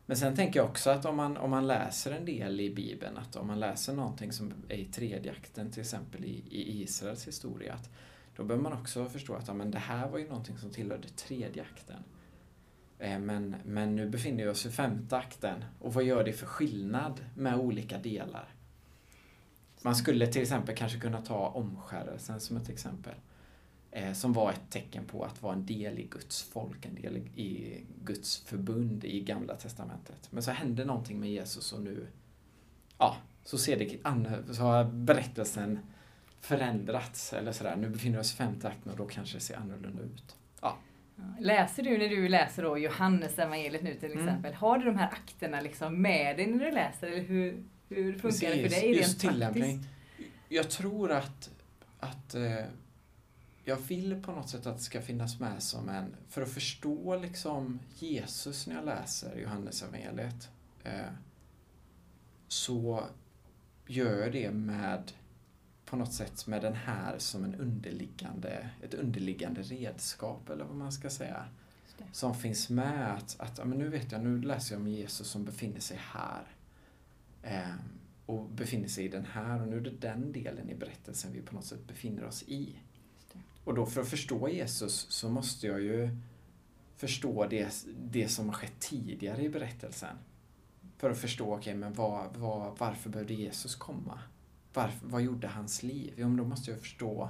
Men 0.05 0.17
sen 0.17 0.35
tänker 0.35 0.59
jag 0.59 0.69
också 0.69 0.89
att 0.89 1.05
om 1.05 1.15
man, 1.15 1.37
om 1.37 1.49
man 1.49 1.67
läser 1.67 2.11
en 2.11 2.25
del 2.25 2.59
i 2.59 2.69
Bibeln, 2.69 3.17
att 3.17 3.35
om 3.35 3.47
man 3.47 3.59
läser 3.59 3.93
någonting 3.93 4.31
som 4.31 4.53
är 4.69 4.77
i 4.77 4.85
tredje 4.85 5.31
akten, 5.31 5.71
till 5.71 5.81
exempel 5.81 6.25
i, 6.25 6.43
i 6.49 6.81
Israels 6.81 7.27
historia, 7.27 7.73
att 7.73 7.89
då 8.35 8.43
behöver 8.43 8.63
man 8.69 8.73
också 8.81 9.05
förstå 9.09 9.33
att 9.35 9.47
ja, 9.47 9.53
men 9.53 9.71
det 9.71 9.79
här 9.79 10.07
var 10.09 10.19
ju 10.19 10.27
någonting 10.27 10.57
som 10.57 10.71
tillhörde 10.71 11.07
tredje 11.09 11.63
akten. 11.63 12.03
Eh, 12.99 13.19
men, 13.19 13.55
men 13.65 13.95
nu 13.95 14.09
befinner 14.09 14.43
vi 14.43 14.49
oss 14.49 14.65
i 14.65 14.71
femte 14.71 15.17
akten 15.17 15.65
och 15.79 15.93
vad 15.93 16.03
gör 16.03 16.23
det 16.23 16.33
för 16.33 16.45
skillnad 16.45 17.25
med 17.35 17.55
olika 17.59 17.97
delar? 17.97 18.49
Man 19.81 19.95
skulle 19.95 20.27
till 20.27 20.41
exempel 20.41 20.75
kanske 20.75 20.99
kunna 20.99 21.21
ta 21.21 21.47
omskärelsen 21.47 22.39
som 22.39 22.57
ett 22.57 22.69
exempel. 22.69 23.13
Eh, 23.91 24.13
som 24.13 24.33
var 24.33 24.51
ett 24.51 24.69
tecken 24.69 25.05
på 25.05 25.23
att 25.23 25.41
vara 25.41 25.53
en 25.53 25.65
del 25.65 25.99
i 25.99 26.03
Guds 26.03 26.43
folk, 26.43 26.85
en 26.85 26.95
del 26.95 27.17
i- 27.17 27.83
Guds 28.03 28.37
förbund 28.37 29.05
i 29.05 29.19
Gamla 29.19 29.55
Testamentet. 29.55 30.27
Men 30.31 30.43
så 30.43 30.51
hände 30.51 30.85
någonting 30.85 31.19
med 31.19 31.29
Jesus 31.31 31.73
och 31.73 31.81
nu, 31.81 32.07
ja, 32.97 33.17
så 33.43 33.57
ser 33.57 33.79
det 33.79 34.53
så 34.53 34.61
har 34.61 34.83
berättelsen 34.83 35.79
förändrats 36.45 37.33
eller 37.33 37.51
sådär. 37.51 37.75
Nu 37.75 37.89
befinner 37.89 38.17
vi 38.17 38.21
oss 38.21 38.33
i 38.33 38.35
femte 38.35 38.67
akten 38.67 38.91
och 38.91 38.97
då 38.97 39.05
kanske 39.05 39.37
det 39.37 39.41
ser 39.41 39.55
annorlunda 39.57 40.03
ut. 40.03 40.35
Ja. 40.61 40.77
Läser 41.39 41.83
du 41.83 41.97
när 41.97 42.09
du 42.09 42.27
läser 42.29 42.63
då 42.63 42.77
Johannes 42.77 43.39
evangeliet 43.39 43.83
nu 43.83 43.93
till 43.95 44.11
Mm. 44.11 44.27
exempel, 44.27 44.53
har 44.53 44.77
du 44.77 44.85
de 44.85 44.97
här 44.97 45.07
akterna 45.11 45.61
liksom 45.61 46.01
med 46.01 46.37
dig 46.37 46.47
när 46.47 46.65
du 46.65 46.71
läser 46.71 47.07
eller 47.07 47.21
hur, 47.23 47.63
hur 47.89 48.13
funkar 48.19 48.47
det 48.49 48.55
för 48.55 48.63
Precis, 48.63 48.81
dig 48.81 48.95
just 48.97 49.23
rent 49.23 49.33
tillämpning. 49.33 49.63
praktiskt? 49.63 49.89
Jag 50.49 50.69
tror 50.69 51.11
att, 51.11 51.49
att 51.99 52.35
eh, 52.35 52.65
jag 53.63 53.75
vill 53.75 54.21
på 54.23 54.31
något 54.31 54.49
sätt 54.49 54.65
att 54.65 54.77
det 54.77 54.83
ska 54.83 55.01
finnas 55.01 55.39
med 55.39 55.63
som 55.63 55.89
en, 55.89 56.15
för 56.29 56.41
att 56.41 56.51
förstå 56.53 57.15
liksom 57.15 57.79
Jesus 57.99 58.67
när 58.67 58.75
jag 58.75 58.85
läser 58.85 59.37
Johannes 59.39 59.83
evangeliet 59.83 60.49
eh, 60.83 60.91
så 62.47 63.03
gör 63.87 64.21
jag 64.21 64.31
det 64.31 64.51
med 64.51 65.11
på 65.85 65.95
något 65.95 66.13
sätt 66.13 66.47
med 66.47 66.61
den 66.61 66.75
här 66.75 67.17
som 67.17 67.43
en 67.43 67.55
underliggande, 67.55 68.69
ett 68.81 68.93
underliggande 68.93 69.61
redskap 69.61 70.49
eller 70.49 70.65
vad 70.65 70.75
man 70.75 70.91
ska 70.91 71.09
säga. 71.09 71.45
Som 72.11 72.35
finns 72.35 72.69
med 72.69 73.13
att, 73.13 73.35
att 73.39 73.67
men 73.67 73.77
nu 73.77 73.89
vet 73.89 74.11
jag, 74.11 74.23
nu 74.23 74.41
läser 74.41 74.75
jag 74.75 74.81
om 74.81 74.87
Jesus 74.87 75.27
som 75.27 75.45
befinner 75.45 75.79
sig 75.79 75.97
här. 76.01 76.43
Eh, 77.43 77.75
och 78.25 78.49
befinner 78.49 78.87
sig 78.87 79.05
i 79.05 79.07
den 79.07 79.25
här 79.25 79.61
och 79.61 79.67
nu 79.67 79.77
är 79.77 79.81
det 79.81 79.89
den 79.89 80.31
delen 80.31 80.69
i 80.69 80.75
berättelsen 80.75 81.33
vi 81.33 81.41
på 81.41 81.55
något 81.55 81.65
sätt 81.65 81.87
befinner 81.87 82.23
oss 82.23 82.43
i. 82.43 82.79
Och 83.63 83.73
då 83.73 83.85
för 83.85 84.01
att 84.01 84.09
förstå 84.09 84.49
Jesus 84.49 85.07
så 85.09 85.29
måste 85.29 85.67
jag 85.67 85.81
ju 85.81 86.09
förstå 86.97 87.47
det, 87.49 87.85
det 88.03 88.27
som 88.27 88.49
har 88.49 88.53
skett 88.53 88.79
tidigare 88.79 89.43
i 89.43 89.49
berättelsen. 89.49 90.17
För 90.97 91.09
att 91.09 91.17
förstå, 91.17 91.55
okej, 91.55 91.75
men 91.75 91.93
vad, 91.93 92.37
vad, 92.37 92.77
varför 92.77 93.09
behövde 93.09 93.33
Jesus 93.33 93.75
komma? 93.75 94.19
Varför, 94.75 95.07
vad 95.07 95.21
gjorde 95.21 95.47
hans 95.47 95.83
liv? 95.83 96.13
Jo, 96.17 96.27
men 96.27 96.37
då 96.37 96.43
måste 96.43 96.71
jag 96.71 96.79
förstå 96.79 97.29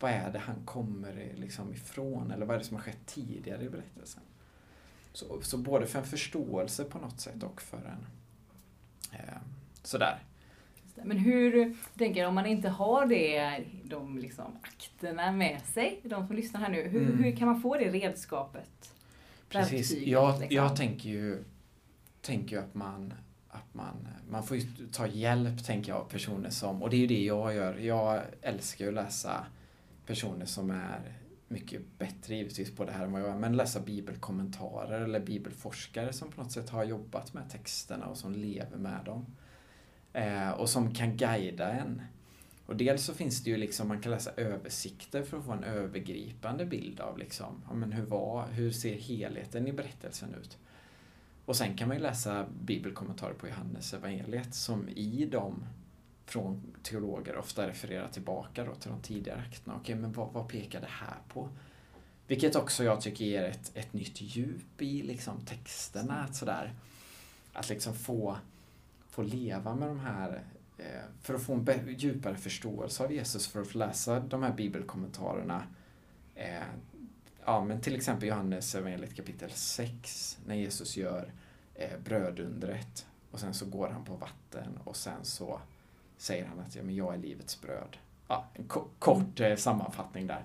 vad 0.00 0.10
är 0.10 0.32
det 0.32 0.38
han 0.38 0.56
kommer 0.64 1.32
liksom 1.36 1.72
ifrån 1.72 2.30
eller 2.30 2.46
vad 2.46 2.54
är 2.54 2.58
det 2.58 2.64
som 2.64 2.76
har 2.76 2.84
skett 2.84 3.06
tidigare 3.06 3.64
i 3.64 3.68
berättelsen. 3.68 4.22
Så, 5.12 5.42
så 5.42 5.58
både 5.58 5.86
för 5.86 5.98
en 5.98 6.04
förståelse 6.04 6.84
på 6.84 6.98
något 6.98 7.20
sätt 7.20 7.42
och 7.42 7.62
för 7.62 7.76
en 7.76 8.06
eh, 9.12 9.38
sådär. 9.82 10.18
Men 11.04 11.18
hur, 11.18 11.76
tänker 11.98 12.20
jag, 12.20 12.28
om 12.28 12.34
man 12.34 12.46
inte 12.46 12.68
har 12.68 13.06
det, 13.06 13.64
de 13.84 14.18
liksom 14.18 14.44
akterna 14.62 15.32
med 15.32 15.60
sig, 15.62 16.00
de 16.04 16.26
som 16.26 16.36
lyssnar 16.36 16.60
här 16.60 16.68
nu, 16.68 16.88
hur, 16.88 17.02
Mm. 17.06 17.24
hur 17.24 17.36
kan 17.36 17.48
man 17.48 17.62
få 17.62 17.76
det 17.76 17.90
redskapet? 17.90 18.94
Precis. 19.48 19.92
Jag, 19.92 20.40
liksom. 20.40 20.56
jag 20.56 20.76
tänker 20.76 21.08
ju, 21.08 21.44
tänker 22.20 22.58
att 22.58 22.74
man 22.74 23.14
att 23.52 23.74
man, 23.74 24.08
man 24.28 24.42
får 24.42 24.56
ju 24.56 24.86
ta 24.92 25.06
hjälp, 25.06 25.64
tänker 25.64 25.92
jag, 25.92 26.00
av 26.00 26.04
personer 26.04 26.50
som, 26.50 26.82
och 26.82 26.90
det 26.90 26.96
är 26.96 27.00
ju 27.00 27.06
det 27.06 27.24
jag 27.24 27.54
gör. 27.54 27.78
Jag 27.78 28.22
älskar 28.42 28.84
ju 28.84 28.88
att 28.88 28.94
läsa 28.94 29.46
personer 30.06 30.46
som 30.46 30.70
är 30.70 31.18
mycket 31.48 31.98
bättre 31.98 32.34
givetvis 32.34 32.76
på 32.76 32.84
det 32.84 32.92
här 32.92 33.04
än 33.04 33.12
vad 33.12 33.22
jag 33.22 33.28
är, 33.28 33.38
men 33.38 33.56
läsa 33.56 33.80
bibelkommentarer 33.80 35.00
eller 35.00 35.20
bibelforskare 35.20 36.12
som 36.12 36.30
på 36.30 36.42
något 36.42 36.52
sätt 36.52 36.70
har 36.70 36.84
jobbat 36.84 37.34
med 37.34 37.50
texterna 37.50 38.06
och 38.06 38.16
som 38.16 38.32
lever 38.32 38.76
med 38.76 39.04
dem. 39.04 39.26
Eh, 40.12 40.50
och 40.50 40.68
som 40.68 40.94
kan 40.94 41.16
guida 41.16 41.72
en. 41.72 42.02
Och 42.66 42.76
dels 42.76 43.04
så 43.04 43.14
finns 43.14 43.44
det 43.44 43.50
ju 43.50 43.56
liksom, 43.56 43.88
man 43.88 44.00
kan 44.00 44.12
läsa 44.12 44.30
översikter 44.36 45.22
för 45.22 45.38
att 45.38 45.44
få 45.44 45.52
en 45.52 45.64
övergripande 45.64 46.66
bild 46.66 47.00
av 47.00 47.18
liksom, 47.18 47.62
ja, 47.68 47.74
men 47.74 47.92
hur, 47.92 48.04
var, 48.04 48.46
hur 48.46 48.70
ser 48.70 48.94
helheten 48.94 49.68
i 49.68 49.72
berättelsen 49.72 50.34
ut? 50.34 50.58
Och 51.44 51.56
sen 51.56 51.76
kan 51.76 51.88
man 51.88 51.96
ju 51.96 52.02
läsa 52.02 52.46
bibelkommentarer 52.60 53.34
på 53.34 53.48
Johannes 53.48 53.94
evangeliet 53.94 54.54
som 54.54 54.88
i 54.88 55.26
dem 55.26 55.64
från 56.26 56.62
teologer 56.82 57.36
ofta 57.36 57.68
refererar 57.68 58.08
tillbaka 58.08 58.64
då 58.64 58.74
till 58.74 58.90
de 58.90 59.00
tidigare 59.00 59.40
akterna. 59.40 59.76
Okej, 59.76 59.94
men 59.94 60.12
vad, 60.12 60.32
vad 60.32 60.48
pekar 60.48 60.80
det 60.80 60.86
här 60.90 61.16
på? 61.28 61.48
Vilket 62.26 62.56
också 62.56 62.84
jag 62.84 63.00
tycker 63.00 63.24
ger 63.24 63.42
ett, 63.42 63.70
ett 63.74 63.92
nytt 63.92 64.20
djup 64.20 64.82
i 64.82 65.02
liksom 65.02 65.40
texterna. 65.40 66.14
Att, 66.14 66.36
sådär, 66.36 66.72
att 67.52 67.68
liksom 67.68 67.94
få, 67.94 68.36
få 69.08 69.22
leva 69.22 69.74
med 69.74 69.88
de 69.88 70.00
här 70.00 70.42
eh, 70.78 70.84
för 71.22 71.34
att 71.34 71.42
få 71.42 71.52
en 71.52 71.94
djupare 71.98 72.36
förståelse 72.36 73.04
av 73.04 73.12
Jesus, 73.12 73.46
för 73.46 73.60
att 73.60 73.68
få 73.68 73.78
läsa 73.78 74.20
de 74.20 74.42
här 74.42 74.52
bibelkommentarerna. 74.52 75.62
Eh, 76.34 76.62
Ja, 77.44 77.64
men 77.64 77.80
till 77.80 77.96
exempel 77.96 78.28
Johannes 78.28 78.74
evangeliet 78.74 79.16
kapitel 79.16 79.50
6, 79.50 80.38
när 80.46 80.54
Jesus 80.54 80.96
gör 80.96 81.32
eh, 81.74 81.98
brödundret 82.04 83.06
och 83.30 83.40
sen 83.40 83.54
så 83.54 83.66
går 83.66 83.88
han 83.88 84.04
på 84.04 84.14
vatten 84.14 84.78
och 84.84 84.96
sen 84.96 85.24
så 85.24 85.60
säger 86.16 86.46
han 86.46 86.60
att 86.60 86.76
ja, 86.76 86.82
men 86.82 86.94
jag 86.94 87.14
är 87.14 87.18
livets 87.18 87.60
bröd. 87.60 87.96
Ja, 88.28 88.48
en 88.54 88.68
kort 88.98 89.40
eh, 89.40 89.56
sammanfattning 89.56 90.26
där. 90.26 90.44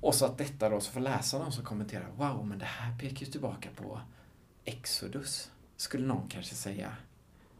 Och 0.00 0.14
så 0.14 0.24
att 0.24 0.38
detta 0.38 0.68
då, 0.68 0.80
så 0.80 0.92
får 0.92 1.00
läsa 1.00 1.38
de 1.38 1.52
som 1.52 1.64
kommenterar, 1.64 2.08
wow, 2.16 2.46
men 2.46 2.58
det 2.58 2.64
här 2.64 2.98
pekar 2.98 3.26
ju 3.26 3.32
tillbaka 3.32 3.68
på 3.76 4.00
Exodus, 4.64 5.50
skulle 5.76 6.06
någon 6.06 6.28
kanske 6.28 6.54
säga. 6.54 6.96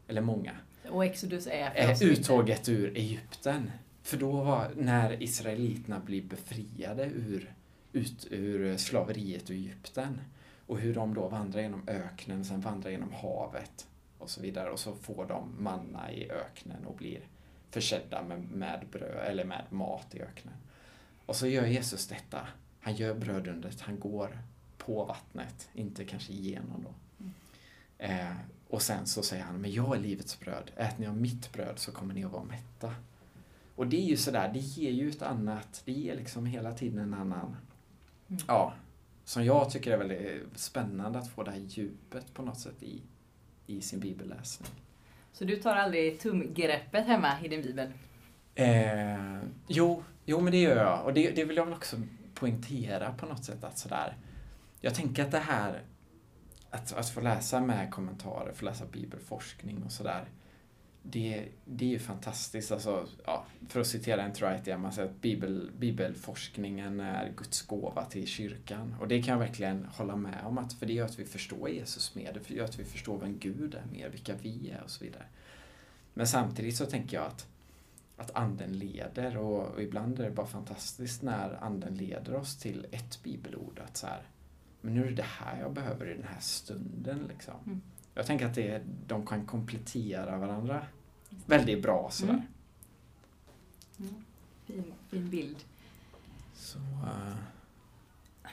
Eller 0.09 0.21
många. 0.21 0.53
Och 0.89 1.05
Exodus 1.05 1.47
är? 1.47 1.73
Eh, 1.75 2.03
uttåget 2.03 2.69
ur 2.69 2.97
Egypten. 2.97 3.71
För 4.03 4.17
då 4.17 4.31
var, 4.33 4.71
när 4.77 5.23
israeliterna 5.23 6.01
blir 6.01 6.23
befriade 6.23 7.05
ur, 7.05 7.55
ut, 7.95 8.27
ur 8.31 8.77
slaveriet 8.77 9.51
i 9.51 9.55
Egypten 9.55 10.21
och 10.67 10.79
hur 10.79 10.95
de 10.95 11.15
då 11.15 11.29
vandrar 11.29 11.61
genom 11.61 11.89
öknen, 11.89 12.45
sen 12.45 12.61
vandrar 12.61 12.91
genom 12.91 13.13
havet 13.13 13.89
och 14.19 14.31
så 14.31 14.41
vidare 14.41 14.71
och 14.71 14.79
så 14.79 14.95
får 14.95 15.27
de 15.27 15.63
manna 15.63 16.13
i 16.13 16.31
öknen 16.31 16.85
och 16.85 16.97
blir 16.97 17.21
försedda 17.71 18.23
med, 18.23 18.51
med 18.51 18.87
bröd 18.93 19.27
eller 19.27 19.45
med 19.45 19.65
mat 19.71 20.15
i 20.15 20.21
öknen. 20.21 20.55
Och 21.27 21.37
så 21.37 21.47
gör 21.47 21.67
Jesus 21.67 22.07
detta. 22.07 22.49
Han 22.81 22.95
gör 22.95 23.15
brödundret, 23.15 23.81
han 23.81 24.01
går 24.01 24.39
på 24.79 25.05
vattnet, 25.05 25.69
inte 25.75 26.05
kanske 26.05 26.33
igenom 26.33 26.85
då. 26.85 26.95
Mm. 27.21 27.33
Eh, 27.99 28.37
och 28.69 28.83
sen 28.83 29.07
så 29.07 29.23
säger 29.23 29.43
han, 29.45 29.61
men 29.61 29.73
jag 29.73 29.97
är 29.97 30.01
livets 30.01 30.41
bröd. 30.41 30.71
Äter 30.77 31.01
ni 31.01 31.07
av 31.07 31.17
mitt 31.17 31.53
bröd 31.53 31.79
så 31.79 31.93
kommer 31.93 32.15
ni 32.15 32.25
att 32.25 32.33
vara 32.33 32.45
mätta. 32.45 32.95
Och 33.77 33.87
det 33.87 33.97
är 33.97 34.07
ju 34.07 34.17
sådär, 34.17 34.51
det 34.55 34.59
ger 34.59 34.91
ju 34.91 35.09
ett 35.09 35.23
annat, 35.23 35.83
det 35.85 35.93
ger 35.93 36.17
liksom 36.17 36.47
hela 36.47 36.73
tiden 36.73 36.99
en 36.99 37.15
annan. 37.15 37.57
Ja, 38.47 38.73
som 39.25 39.45
jag 39.45 39.71
tycker 39.71 39.93
är 39.93 39.97
väldigt 39.97 40.59
spännande 40.59 41.19
att 41.19 41.29
få 41.29 41.43
det 41.43 41.51
här 41.51 41.59
djupet 41.59 42.35
på 42.35 42.43
något 42.43 42.59
sätt 42.59 42.83
i, 42.83 43.03
i 43.67 43.81
sin 43.81 44.01
bibelläsning. 44.01 44.71
Så 45.33 45.45
du 45.45 45.57
tar 45.57 45.77
aldrig 45.77 46.21
tumgreppet 46.21 47.07
hemma 47.07 47.41
i 47.45 47.49
din 47.49 47.63
bibel? 47.63 47.93
Eh, 48.55 49.39
jo, 49.67 50.03
jo, 50.25 50.41
men 50.41 50.53
det 50.53 50.59
gör 50.59 50.77
jag. 50.77 51.05
Och 51.05 51.15
det, 51.15 51.31
det 51.31 51.45
vill 51.45 51.57
jag 51.57 51.65
väl 51.65 51.75
också 51.75 51.97
poängtera 52.35 53.13
på 53.13 53.27
något 53.27 53.45
sätt. 53.45 53.65
att 53.65 53.79
sådär, 53.79 54.17
Jag 54.81 54.95
tänker 54.95 55.25
att 55.25 55.31
det 55.31 55.39
här 55.39 55.83
att, 56.75 56.93
att 56.93 57.09
få 57.09 57.21
läsa 57.21 57.61
med 57.61 57.91
kommentarer, 57.91 58.53
få 58.53 58.65
läsa 58.65 58.85
bibelforskning 58.87 59.83
och 59.83 59.93
sådär. 59.93 60.25
Det, 61.07 61.49
det 61.65 61.85
är 61.85 61.89
ju 61.89 61.99
fantastiskt. 61.99 62.73
Alltså, 62.73 63.07
ja, 63.25 63.47
för 63.69 63.81
att 63.81 63.87
citera 63.87 64.23
en 64.23 64.33
Tright 64.33 64.67
igen, 64.67 64.81
man 64.81 64.93
säger 64.93 65.09
att 65.09 65.21
bibel, 65.21 65.71
bibelforskningen 65.79 67.01
är 67.01 67.33
Guds 67.37 67.63
gåva 67.63 68.05
till 68.05 68.27
kyrkan. 68.27 68.97
Och 69.01 69.09
det 69.09 69.23
kan 69.23 69.33
jag 69.33 69.39
verkligen 69.39 69.85
hålla 69.85 70.17
med 70.17 70.45
om, 70.45 70.59
att, 70.59 70.73
för 70.73 70.87
det 70.87 70.93
gör 70.93 71.05
att 71.05 71.19
vi 71.19 71.25
förstår 71.25 71.69
Jesus 71.69 72.15
mer. 72.15 72.33
Det 72.33 72.55
gör 72.55 72.65
att 72.65 72.79
vi 72.79 72.85
förstår 72.85 73.19
vem 73.19 73.39
Gud 73.39 73.75
är 73.75 73.85
mer, 73.93 74.09
vilka 74.09 74.35
vi 74.43 74.71
är 74.71 74.83
och 74.83 74.91
så 74.91 75.05
vidare. 75.05 75.25
Men 76.15 76.27
samtidigt 76.27 76.77
så 76.77 76.87
tänker 76.87 77.17
jag 77.17 77.27
att, 77.27 77.47
att 78.17 78.37
anden 78.37 78.79
leder 78.79 79.37
och, 79.37 79.69
och 79.69 79.83
ibland 79.83 80.21
är 80.21 80.25
det 80.25 80.31
bara 80.31 80.47
fantastiskt 80.47 81.23
när 81.23 81.65
anden 81.65 81.95
leder 81.95 82.35
oss 82.35 82.57
till 82.57 82.87
ett 82.91 83.23
bibelord. 83.23 83.81
Att 83.85 83.97
så 83.97 84.07
här, 84.07 84.23
men 84.81 84.95
nu 84.95 85.03
är 85.03 85.11
det 85.11 85.15
det 85.15 85.23
här 85.23 85.61
jag 85.61 85.73
behöver 85.73 86.11
i 86.11 86.15
den 86.15 86.29
här 86.29 86.41
stunden. 86.41 87.27
Liksom. 87.29 87.55
Mm. 87.67 87.83
Jag 88.15 88.27
tänker 88.27 88.47
att 88.47 88.55
det, 88.55 88.83
de 89.07 89.27
kan 89.27 89.47
komplettera 89.47 90.39
varandra 90.39 90.87
väldigt 91.47 91.83
bra 91.83 92.09
sådär. 92.11 92.33
Mm. 92.33 92.45
Mm. 93.99 94.25
Fin, 94.67 94.95
fin 95.11 95.31
bild. 95.31 95.57
Så, 96.55 96.79
uh... 96.79 97.37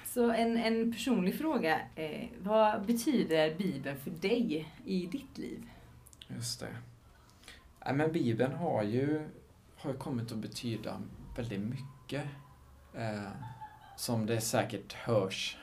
Så 0.05 0.31
en, 0.31 0.57
en 0.57 0.91
personlig 0.91 1.37
fråga. 1.37 1.81
Eh, 1.95 2.27
vad 2.39 2.85
betyder 2.85 3.55
Bibeln 3.55 3.99
för 3.99 4.11
dig 4.11 4.67
i 4.85 5.05
ditt 5.05 5.37
liv? 5.37 5.69
Just 6.27 6.59
det. 6.59 6.75
Ja, 7.79 7.93
men 7.93 8.11
Bibeln 8.11 8.53
har 8.53 8.83
ju, 8.83 9.27
har 9.75 9.93
kommit 9.93 10.31
att 10.31 10.37
betyda 10.37 11.01
väldigt 11.35 11.59
mycket. 11.61 12.25
Eh, 12.93 13.31
som 13.95 14.25
det 14.25 14.41
säkert 14.41 14.93
hörs. 14.93 15.57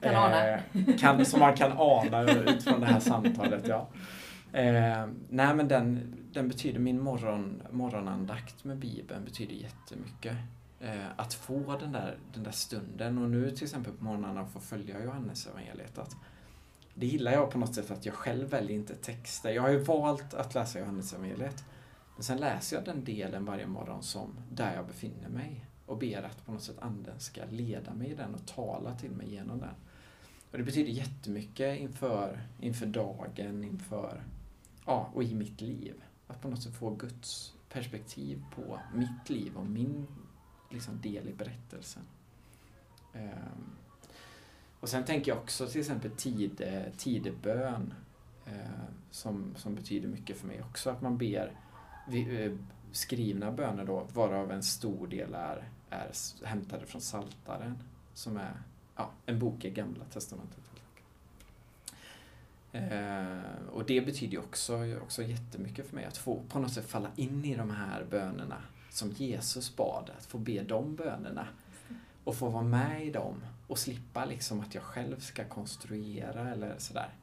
Kan 0.00 0.14
ana. 0.14 0.48
Eh, 0.48 0.60
kan, 0.98 1.24
som 1.24 1.40
man 1.40 1.56
kan 1.56 1.72
ana 1.78 2.22
utifrån 2.22 2.80
det 2.80 2.86
här 2.86 3.00
samtalet, 3.00 3.68
ja. 3.68 3.88
Eh, 4.52 5.06
nej 5.28 5.54
men 5.54 5.68
den, 5.68 6.14
den 6.32 6.48
betyder, 6.48 6.80
min 6.80 7.00
morgon, 7.00 7.62
morgonandakt 7.70 8.64
med 8.64 8.76
Bibeln 8.76 9.24
betyder 9.24 9.54
jättemycket. 9.54 10.36
Eh, 10.80 11.06
att 11.16 11.34
få 11.34 11.76
den 11.80 11.92
där, 11.92 12.16
den 12.34 12.42
där 12.42 12.50
stunden 12.50 13.18
och 13.18 13.30
nu 13.30 13.50
till 13.50 13.64
exempel 13.64 13.92
på 13.92 14.04
morgnarna 14.04 14.46
få 14.46 14.60
följa 14.60 15.04
Johannes 15.04 15.46
evangeliet 15.46 15.98
att 15.98 16.16
det 16.94 17.06
gillar 17.06 17.32
jag 17.32 17.50
på 17.50 17.58
något 17.58 17.74
sätt 17.74 17.90
att 17.90 18.06
jag 18.06 18.14
själv 18.14 18.48
väljer 18.48 18.76
inte 18.76 18.94
texter. 18.94 19.50
Jag 19.50 19.62
har 19.62 19.68
ju 19.68 19.78
valt 19.78 20.34
att 20.34 20.54
läsa 20.54 20.78
Johannes 20.78 21.12
evangeliet 21.12 21.64
men 22.14 22.24
sen 22.24 22.38
läser 22.38 22.76
jag 22.76 22.84
den 22.84 23.04
delen 23.04 23.44
varje 23.44 23.66
morgon 23.66 24.02
som 24.02 24.38
där 24.50 24.74
jag 24.74 24.86
befinner 24.86 25.28
mig 25.28 25.66
och 25.86 25.98
ber 25.98 26.22
att 26.22 26.46
på 26.46 26.52
något 26.52 26.62
sätt 26.62 26.78
anden 26.80 27.20
ska 27.20 27.40
leda 27.50 27.94
mig 27.94 28.10
i 28.10 28.14
den 28.14 28.34
och 28.34 28.46
tala 28.46 28.94
till 28.94 29.10
mig 29.10 29.30
genom 29.30 29.58
den. 29.58 29.74
Och 30.50 30.58
det 30.58 30.64
betyder 30.64 30.90
jättemycket 30.90 31.80
inför, 31.80 32.40
inför 32.60 32.86
dagen, 32.86 33.64
inför, 33.64 34.22
ja, 34.86 35.10
och 35.14 35.24
i 35.24 35.34
mitt 35.34 35.60
liv. 35.60 35.94
Att 36.26 36.42
på 36.42 36.48
något 36.48 36.62
sätt 36.62 36.74
få 36.74 36.90
Guds 36.90 37.54
perspektiv 37.68 38.44
på 38.54 38.80
mitt 38.94 39.30
liv 39.30 39.56
och 39.56 39.66
min 39.66 40.06
liksom, 40.70 41.00
del 41.00 41.28
i 41.28 41.32
berättelsen. 41.32 42.02
Um, 43.14 43.76
och 44.80 44.88
sen 44.88 45.04
tänker 45.04 45.30
jag 45.32 45.38
också 45.38 45.66
till 45.66 45.80
exempel 45.80 46.10
tide, 46.10 46.92
tidebön 46.96 47.94
eh, 48.46 48.54
som, 49.10 49.54
som 49.56 49.74
betyder 49.74 50.08
mycket 50.08 50.36
för 50.36 50.46
mig 50.46 50.62
också. 50.62 50.90
Att 50.90 51.02
man 51.02 51.18
ber 51.18 51.56
vi, 52.08 52.44
eh, 52.44 52.52
skrivna 52.92 53.52
böner 53.52 53.84
då, 53.84 54.06
varav 54.12 54.50
en 54.50 54.62
stor 54.62 55.06
del 55.06 55.34
är, 55.34 55.68
är 55.90 56.10
hämtade 56.46 56.86
från 56.86 57.00
Saltaren 57.00 57.82
som 58.14 58.36
är 58.36 58.62
ja, 59.00 59.10
en 59.26 59.38
bok 59.38 59.64
i 59.64 59.70
Gamla 59.70 60.04
Testamentet. 60.04 60.58
Eh, 62.72 63.68
och 63.72 63.84
det 63.84 64.00
betyder 64.00 64.38
också, 64.38 64.96
också 65.02 65.22
jättemycket 65.22 65.86
för 65.86 65.96
mig 65.96 66.04
att 66.04 66.16
få 66.16 66.42
på 66.48 66.58
något 66.58 66.72
sätt 66.72 66.86
falla 66.86 67.10
in 67.16 67.44
i 67.44 67.56
de 67.56 67.70
här 67.70 68.04
bönerna 68.10 68.62
som 68.90 69.10
Jesus 69.10 69.76
bad, 69.76 70.10
att 70.18 70.26
få 70.26 70.38
be 70.38 70.62
de 70.62 70.96
bönerna 70.96 71.48
och 72.24 72.36
få 72.36 72.48
vara 72.48 72.62
med 72.62 73.06
i 73.06 73.10
dem 73.10 73.34
och 73.66 73.78
slippa 73.78 74.24
liksom 74.24 74.60
att 74.60 74.74
jag 74.74 74.82
själv 74.82 75.20
ska 75.20 75.44
konstruera 75.44 76.50
eller 76.50 76.74
sådär. 76.78 77.14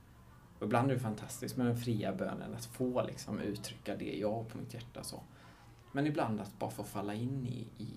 Och 0.60 0.66
ibland 0.66 0.92
är 0.92 0.94
det 0.94 1.00
fantastiskt 1.00 1.58
med 1.58 1.68
den 1.68 1.78
fria 1.78 2.14
bönen, 2.14 2.56
att 2.56 2.66
få 2.66 3.04
liksom 3.04 3.40
uttrycka 3.40 3.96
det 3.96 4.18
jag 4.18 4.32
har 4.32 4.44
på 4.44 4.58
mitt 4.58 4.74
hjärta. 4.74 5.04
Så. 5.04 5.22
Men 5.92 6.08
ibland 6.08 6.42
att 6.42 6.60
bara 6.60 6.72
få 6.72 6.84
falla 6.84 7.14
in 7.14 7.48
i, 7.48 7.84
i, 7.84 7.97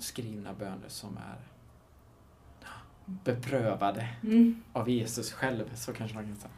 skrivna 0.00 0.54
böner 0.54 0.88
som 0.88 1.16
är 1.16 1.38
beprövade 3.04 4.08
mm. 4.22 4.62
av 4.72 4.90
Jesus 4.90 5.32
själv, 5.32 5.74
så 5.74 5.92
kanske 5.92 6.16
man 6.16 6.26
kan 6.26 6.36
säga. 6.36 6.52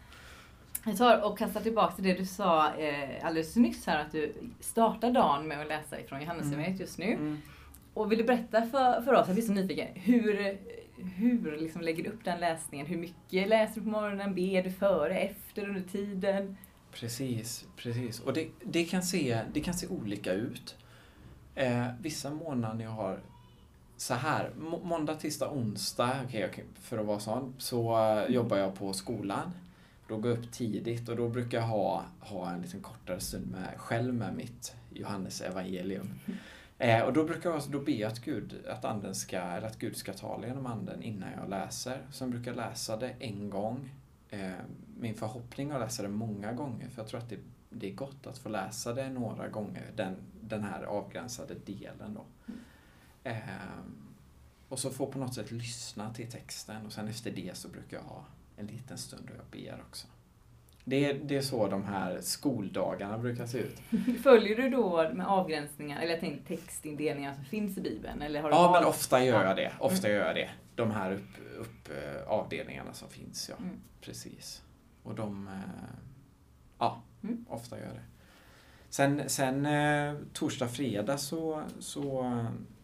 Jag 0.84 0.96
tar 0.96 1.30
och 1.30 1.38
kastar 1.38 1.60
tillbaka 1.60 1.94
till 1.94 2.04
det 2.04 2.14
du 2.14 2.26
sa 2.26 2.74
eh, 2.74 3.26
alldeles 3.26 3.56
nyss 3.56 3.86
här, 3.86 4.00
att 4.00 4.12
du 4.12 4.34
startar 4.60 5.10
dagen 5.10 5.48
med 5.48 5.60
att 5.60 5.68
läsa 5.68 6.00
ifrån 6.00 6.20
Johannesevangeliet 6.20 6.68
mm. 6.68 6.80
just 6.80 6.98
nu. 6.98 7.12
Mm. 7.12 7.38
Och 7.94 8.12
vill 8.12 8.18
du 8.18 8.24
berätta 8.24 8.62
för, 8.66 9.02
för 9.02 9.14
oss, 9.14 9.26
jag 9.26 9.34
blir 9.34 9.46
så 9.46 9.52
nyfiken, 9.52 9.88
hur, 9.94 10.58
hur 11.16 11.56
liksom 11.56 11.82
lägger 11.82 12.04
du 12.04 12.10
upp 12.10 12.24
den 12.24 12.40
läsningen? 12.40 12.86
Hur 12.86 12.98
mycket 12.98 13.48
läser 13.48 13.74
du 13.74 13.80
på 13.80 13.88
morgonen? 13.88 14.34
Ber 14.34 14.62
du 14.62 14.70
före, 14.70 15.18
efter, 15.18 15.68
under 15.68 15.80
tiden? 15.80 16.56
Precis, 16.92 17.66
precis. 17.76 18.20
Och 18.20 18.32
det, 18.32 18.48
det, 18.64 18.84
kan, 18.84 19.02
se, 19.02 19.40
det 19.52 19.60
kan 19.60 19.74
se 19.74 19.86
olika 19.86 20.32
ut. 20.32 20.76
Eh, 21.56 21.86
vissa 22.00 22.30
månader 22.30 22.84
jag 22.84 22.90
har 22.90 23.20
så 23.96 24.14
här, 24.14 24.50
må 24.56 24.78
måndag, 24.78 25.14
tisdag, 25.14 25.50
onsdag, 25.50 26.20
okay, 26.26 26.48
okay, 26.48 26.64
för 26.80 26.98
att 26.98 27.06
vara 27.06 27.18
sån, 27.18 27.54
så 27.58 27.98
uh, 27.98 28.30
jobbar 28.30 28.56
jag 28.56 28.74
på 28.74 28.92
skolan. 28.92 29.50
Då 30.08 30.16
går 30.16 30.30
jag 30.30 30.38
upp 30.38 30.52
tidigt 30.52 31.08
och 31.08 31.16
då 31.16 31.28
brukar 31.28 31.58
jag 31.58 31.66
ha, 31.66 32.04
ha 32.20 32.50
en 32.50 32.62
liten 32.62 32.80
kortare 32.80 33.20
stund 33.20 33.46
med, 33.50 33.74
själv 33.76 34.14
med 34.14 34.36
mitt 34.36 34.74
Johannes 34.92 35.40
evangelium. 35.40 36.10
Eh, 36.78 37.02
och 37.02 37.12
då 37.12 37.24
brukar 37.24 37.50
jag 37.50 37.62
då 37.70 37.80
be 37.80 38.06
att 38.06 38.18
Gud, 38.18 38.54
att 38.68 38.84
anden 38.84 39.14
ska, 39.14 39.38
eller 39.38 39.66
att 39.66 39.78
Gud 39.78 39.96
ska 39.96 40.12
tala 40.12 40.46
genom 40.46 40.66
anden 40.66 41.02
innan 41.02 41.28
jag 41.40 41.50
läser. 41.50 41.98
Sen 42.12 42.30
brukar 42.30 42.50
jag 42.50 42.56
läsa 42.56 42.96
det 42.96 43.14
en 43.18 43.50
gång. 43.50 43.90
Eh, 44.30 44.50
min 44.98 45.14
förhoppning 45.14 45.70
är 45.70 45.74
att 45.74 45.80
läsa 45.80 46.02
det 46.02 46.08
många 46.08 46.52
gånger, 46.52 46.88
för 46.88 47.02
jag 47.02 47.08
tror 47.08 47.20
att 47.20 47.30
det, 47.30 47.38
det 47.70 47.90
är 47.90 47.94
gott 47.94 48.26
att 48.26 48.38
få 48.38 48.48
läsa 48.48 48.92
det 48.92 49.10
några 49.10 49.48
gånger, 49.48 49.92
den, 49.96 50.16
den 50.40 50.62
här 50.62 50.82
avgränsade 50.82 51.54
delen 51.54 52.14
då. 52.14 52.52
Eh, 53.24 53.38
och 54.68 54.78
så 54.78 54.90
få 54.90 55.06
på 55.06 55.18
något 55.18 55.34
sätt 55.34 55.50
lyssna 55.50 56.14
till 56.14 56.30
texten 56.30 56.86
och 56.86 56.92
sen 56.92 57.08
efter 57.08 57.30
det 57.30 57.56
så 57.56 57.68
brukar 57.68 57.96
jag 57.96 58.04
ha 58.04 58.24
en 58.56 58.66
liten 58.66 58.98
stund 58.98 59.30
och 59.30 59.36
jag 59.36 59.62
ber 59.62 59.80
också. 59.88 60.06
Det 60.88 61.04
är, 61.04 61.14
det 61.14 61.36
är 61.36 61.42
så 61.42 61.68
de 61.68 61.84
här 61.84 62.20
skoldagarna 62.20 63.18
brukar 63.18 63.46
se 63.46 63.58
ut. 63.58 63.78
Följer 64.22 64.56
du 64.56 64.70
då 64.70 65.10
med 65.14 65.26
avgränsningar, 65.26 66.00
eller 66.00 66.12
jag 66.12 66.20
tänkte 66.20 66.56
textindelningar 66.56 67.34
som 67.34 67.44
finns 67.44 67.78
i 67.78 67.80
Bibeln? 67.80 68.22
Eller 68.22 68.42
har 68.42 68.50
du 68.50 68.56
ja, 68.56 68.72
men 68.72 68.84
ofta 68.84 69.24
gör 69.24 69.44
jag 69.44 69.56
det. 69.56 69.72
Ofta 69.80 70.08
mm. 70.08 70.18
gör 70.18 70.26
jag 70.26 70.36
det. 70.36 70.50
De 70.74 70.90
här 70.90 71.12
upp, 71.12 71.58
upp, 71.58 71.90
uh, 71.90 72.28
avdelningarna 72.28 72.92
som 72.92 73.08
finns, 73.08 73.48
ja. 73.48 73.56
Mm. 73.56 73.76
Precis. 74.00 74.62
Och 75.02 75.14
de, 75.14 75.48
uh, 75.48 75.54
ja, 76.78 77.02
mm. 77.28 77.44
ofta 77.48 77.78
gör 77.78 77.94
det. 77.94 78.04
Sen, 78.88 79.22
sen 79.26 79.66
uh, 79.66 80.18
torsdag, 80.32 80.68
fredag 80.68 81.18
så, 81.18 81.62
så 81.78 82.22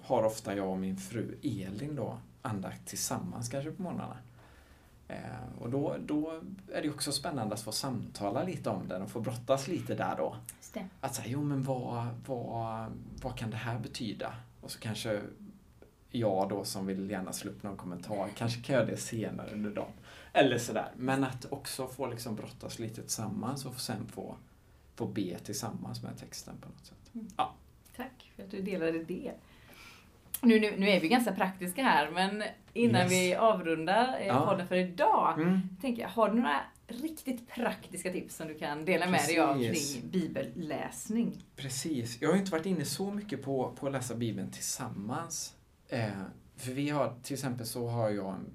har 0.02 0.22
ofta 0.22 0.56
jag 0.56 0.68
och 0.68 0.78
min 0.78 0.96
fru 0.96 1.38
Elin 1.42 1.96
då 1.96 2.18
andakt 2.42 2.88
tillsammans 2.88 3.48
kanske 3.48 3.70
på 3.70 3.82
morgnarna. 3.82 4.16
Eh, 5.08 5.62
och 5.62 5.70
då, 5.70 5.96
då 6.06 6.40
är 6.72 6.82
det 6.82 6.90
också 6.90 7.12
spännande 7.12 7.54
att 7.54 7.60
få 7.60 7.72
samtala 7.72 8.42
lite 8.42 8.70
om 8.70 8.88
den 8.88 9.02
och 9.02 9.10
få 9.10 9.20
brottas 9.20 9.68
lite 9.68 9.94
där 9.94 10.16
då. 10.16 10.36
Att 11.00 11.14
säga, 11.14 11.28
jo 11.28 11.42
men 11.42 11.62
vad, 11.62 12.06
vad, 12.26 12.92
vad 13.22 13.38
kan 13.38 13.50
det 13.50 13.56
här 13.56 13.78
betyda? 13.78 14.34
Och 14.60 14.70
så 14.70 14.78
kanske 14.78 15.20
jag 16.10 16.48
då 16.48 16.64
som 16.64 16.86
vill 16.86 17.10
gärna 17.10 17.32
slå 17.32 17.50
upp 17.50 17.62
någon 17.62 17.76
kommentar, 17.76 18.28
kanske 18.36 18.62
kan 18.62 18.76
jag 18.76 18.86
det 18.86 18.96
senare 18.96 19.50
under 19.52 19.70
dagen. 19.70 19.92
Eller 20.32 20.58
sådär. 20.58 20.92
Men 20.96 21.24
att 21.24 21.52
också 21.52 21.88
få 21.88 22.06
liksom 22.06 22.36
brottas 22.36 22.78
lite 22.78 23.02
tillsammans 23.02 23.66
och 23.66 23.80
sen 23.80 24.06
få, 24.06 24.36
få 24.94 25.06
be 25.06 25.38
tillsammans 25.38 26.02
med 26.02 26.18
texten 26.18 26.54
på 26.60 26.68
något 26.68 26.86
sätt. 26.86 27.14
Mm. 27.14 27.26
Ja. 27.36 27.54
Tack 27.96 28.32
för 28.36 28.42
att 28.42 28.50
du 28.50 28.62
delade 28.62 29.04
det. 29.04 29.32
Nu, 30.40 30.60
nu, 30.60 30.74
nu 30.78 30.88
är 30.88 31.00
vi 31.00 31.08
ganska 31.08 31.32
praktiska 31.32 31.82
här, 31.82 32.10
men 32.10 32.42
innan 32.72 33.02
yes. 33.02 33.12
vi 33.12 33.34
avrundar 33.34 34.20
eh, 34.20 34.26
ja. 34.26 34.46
podden 34.46 34.66
för 34.66 34.76
idag, 34.76 35.40
mm. 35.40 35.60
tänker 35.80 36.02
jag, 36.02 36.08
har 36.08 36.28
du 36.28 36.34
några 36.34 36.60
riktigt 36.86 37.48
praktiska 37.48 38.12
tips 38.12 38.36
som 38.36 38.48
du 38.48 38.54
kan 38.58 38.84
dela 38.84 39.06
med 39.06 39.20
dig 39.26 39.38
av 39.38 39.54
kring 39.54 40.10
bibelläsning? 40.10 41.44
Precis. 41.56 42.22
Jag 42.22 42.30
har 42.30 42.36
inte 42.36 42.50
varit 42.50 42.66
inne 42.66 42.84
så 42.84 43.10
mycket 43.10 43.42
på, 43.42 43.72
på 43.80 43.86
att 43.86 43.92
läsa 43.92 44.14
Bibeln 44.14 44.50
tillsammans. 44.50 45.54
Eh, 45.88 46.08
för 46.56 46.72
vi 46.72 46.90
har, 46.90 47.14
till 47.22 47.34
exempel 47.34 47.66
så 47.66 47.88
har 47.88 48.10
jag 48.10 48.34
en, 48.34 48.50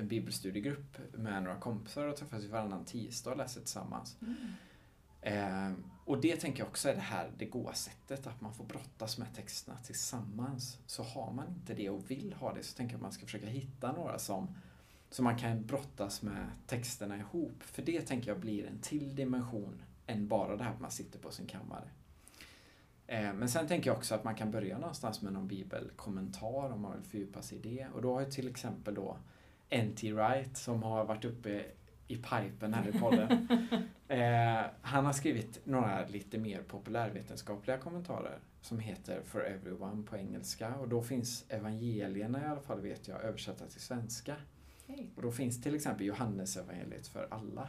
en 0.00 0.08
bibelstudiegrupp 0.08 0.98
med 1.12 1.42
några 1.42 1.60
kompisar 1.60 2.06
och 2.06 2.16
träffas 2.16 2.44
varannan 2.44 2.84
tisdag 2.84 3.30
och 3.30 3.36
läser 3.36 3.60
tillsammans. 3.60 4.16
Mm. 4.22 4.36
Eh, 5.22 5.72
och 6.04 6.20
det 6.20 6.36
tänker 6.36 6.58
jag 6.58 6.68
också 6.68 6.88
är 6.88 6.94
det 6.94 7.00
här 7.00 7.30
det 7.38 7.44
goda 7.44 7.72
sättet, 7.72 8.26
att 8.26 8.40
man 8.40 8.54
får 8.54 8.64
brottas 8.64 9.18
med 9.18 9.34
texterna 9.34 9.78
tillsammans. 9.78 10.78
Så 10.86 11.02
har 11.02 11.32
man 11.32 11.48
inte 11.48 11.74
det 11.74 11.90
och 11.90 12.10
vill 12.10 12.32
ha 12.32 12.54
det 12.54 12.62
så 12.62 12.76
tänker 12.76 12.92
jag 12.92 12.98
att 12.98 13.02
man 13.02 13.12
ska 13.12 13.26
försöka 13.26 13.46
hitta 13.46 13.92
några 13.92 14.18
som, 14.18 14.56
som 15.10 15.24
man 15.24 15.38
kan 15.38 15.66
brottas 15.66 16.22
med 16.22 16.50
texterna 16.66 17.18
ihop. 17.18 17.62
För 17.62 17.82
det 17.82 18.00
tänker 18.00 18.28
jag 18.30 18.40
blir 18.40 18.66
en 18.66 18.78
till 18.78 19.16
dimension 19.16 19.82
än 20.06 20.28
bara 20.28 20.56
det 20.56 20.64
här 20.64 20.72
att 20.72 20.80
man 20.80 20.90
sitter 20.90 21.18
på 21.18 21.30
sin 21.30 21.46
kammare. 21.46 21.90
Eh, 23.06 23.32
men 23.32 23.48
sen 23.48 23.68
tänker 23.68 23.90
jag 23.90 23.96
också 23.96 24.14
att 24.14 24.24
man 24.24 24.34
kan 24.34 24.50
börja 24.50 24.78
någonstans 24.78 25.22
med 25.22 25.32
någon 25.32 25.48
bibelkommentar 25.48 26.72
om 26.72 26.80
man 26.80 26.92
vill 26.92 27.10
fördjupa 27.10 27.42
sig 27.42 27.58
i 27.58 27.60
det. 27.60 27.86
Och 27.94 28.02
då 28.02 28.14
har 28.14 28.20
jag 28.20 28.32
till 28.32 28.48
exempel 28.48 28.94
då 28.94 29.16
N.T. 29.70 30.12
Wright 30.12 30.56
som 30.56 30.82
har 30.82 31.04
varit 31.04 31.24
uppe 31.24 31.64
i 32.06 32.16
pipen 32.16 32.74
här 32.74 32.88
i 32.88 32.98
podden. 32.98 33.48
eh, 34.08 34.70
han 34.82 35.06
har 35.06 35.12
skrivit 35.12 35.66
några 35.66 36.06
lite 36.06 36.38
mer 36.38 36.62
populärvetenskapliga 36.62 37.78
kommentarer 37.78 38.38
som 38.60 38.78
heter 38.78 39.22
For 39.22 39.46
Everyone 39.46 40.02
på 40.02 40.16
engelska 40.16 40.74
och 40.74 40.88
då 40.88 41.02
finns 41.02 41.44
evangelierna 41.48 42.42
i 42.42 42.46
alla 42.46 42.60
fall 42.60 42.80
vet 42.80 43.08
jag 43.08 43.22
översatta 43.22 43.66
till 43.66 43.80
svenska. 43.80 44.36
Okay. 44.88 45.06
Och 45.16 45.22
då 45.22 45.32
finns 45.32 45.62
till 45.62 45.74
exempel 45.74 46.06
Johannes 46.06 46.56
evangeliet 46.56 47.06
för 47.06 47.28
alla 47.30 47.68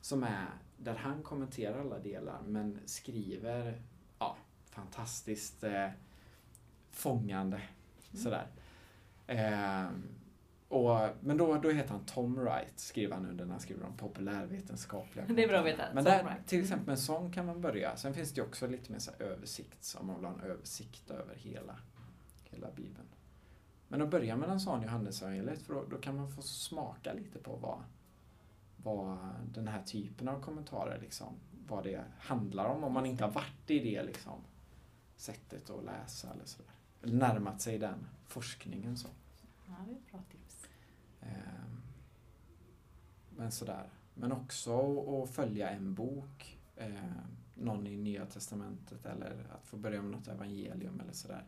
som 0.00 0.22
är 0.22 0.46
där 0.76 0.94
han 0.94 1.22
kommenterar 1.22 1.80
alla 1.80 1.98
delar 1.98 2.40
men 2.46 2.78
skriver 2.84 3.82
ja, 4.18 4.36
fantastiskt 4.70 5.64
eh, 5.64 5.88
fångande. 6.90 7.56
Mm. 7.56 8.22
Sådär. 8.22 8.46
Eh, 9.26 9.90
och, 10.70 11.08
men 11.20 11.36
då, 11.36 11.56
då 11.56 11.70
heter 11.70 11.90
han 11.90 12.04
Tom 12.04 12.34
Wright, 12.34 12.72
skriver 12.78 13.14
han 13.14 13.26
under 13.26 13.44
när 13.44 13.52
han 13.52 13.60
skriver 13.60 13.86
om 13.86 13.96
populärvetenskapliga 13.96 15.24
Det 15.28 15.44
är 15.44 15.48
bra 15.48 15.58
att 15.58 15.66
veta. 15.66 15.82
Men 15.94 16.04
där, 16.04 16.36
till 16.46 16.60
exempel 16.60 16.86
med 16.86 16.92
en 16.92 16.98
sån 16.98 17.32
kan 17.32 17.46
man 17.46 17.60
börja. 17.60 17.96
Sen 17.96 18.14
finns 18.14 18.32
det 18.32 18.42
också 18.42 18.66
lite 18.66 18.92
mer 18.92 18.98
så 18.98 19.10
översikt, 19.18 19.96
om 20.00 20.06
man 20.06 20.16
vill 20.16 20.24
ha 20.24 20.34
en 20.34 20.40
översikt 20.40 21.10
över 21.10 21.34
hela, 21.34 21.78
hela 22.44 22.70
Bibeln. 22.70 23.08
Men 23.88 24.02
att 24.02 24.10
börja 24.10 24.36
med 24.36 24.48
en 24.48 24.60
sån 24.60 24.82
Johannesevangeliet, 24.82 25.62
för 25.62 25.74
då, 25.74 25.84
då, 25.90 25.96
kan 25.96 26.16
man 26.16 26.30
få 26.30 26.42
smaka 26.42 27.12
lite 27.12 27.38
på 27.38 27.56
vad, 27.56 27.82
vad 28.76 29.18
den 29.54 29.68
här 29.68 29.82
typen 29.82 30.28
av 30.28 30.40
kommentarer, 30.40 31.00
liksom, 31.00 31.34
vad 31.66 31.84
det 31.84 32.04
handlar 32.18 32.64
om, 32.64 32.84
om 32.84 32.92
man 32.92 33.06
inte 33.06 33.24
har 33.24 33.32
varit 33.32 33.70
i 33.70 33.78
det 33.78 34.02
liksom, 34.02 34.40
sättet 35.16 35.70
att 35.70 35.84
läsa 35.84 36.28
eller 36.34 36.44
sådär. 36.44 36.72
Närmat 37.02 37.60
sig 37.60 37.78
den 37.78 38.06
forskningen. 38.26 38.96
så. 38.96 39.08
Ja, 39.66 39.74
det 39.86 39.92
är 39.92 40.12
bra 40.12 40.22
tips. 40.30 40.39
Ehm, 41.20 41.82
men 43.30 43.52
sådär. 43.52 43.88
Men 44.14 44.32
också 44.32 45.00
att 45.22 45.30
följa 45.30 45.70
en 45.70 45.94
bok, 45.94 46.58
eh, 46.76 46.94
någon 47.54 47.86
i 47.86 47.96
Nya 47.96 48.26
Testamentet 48.26 49.06
eller 49.06 49.46
att 49.50 49.66
få 49.66 49.76
börja 49.76 50.02
med 50.02 50.10
något 50.10 50.28
evangelium 50.28 51.00
eller 51.00 51.12
sådär. 51.12 51.44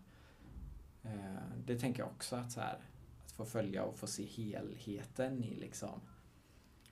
Eh, 1.03 1.59
det 1.67 1.79
tänker 1.79 2.03
jag 2.03 2.11
också 2.11 2.37
att 2.37 2.53
så 2.53 2.61
här, 2.61 2.79
att 3.25 3.33
få 3.33 3.45
följa 3.45 3.85
och 3.85 3.99
få 3.99 4.07
se 4.07 4.25
helheten 4.25 5.45
i 5.45 5.55
liksom. 5.55 6.01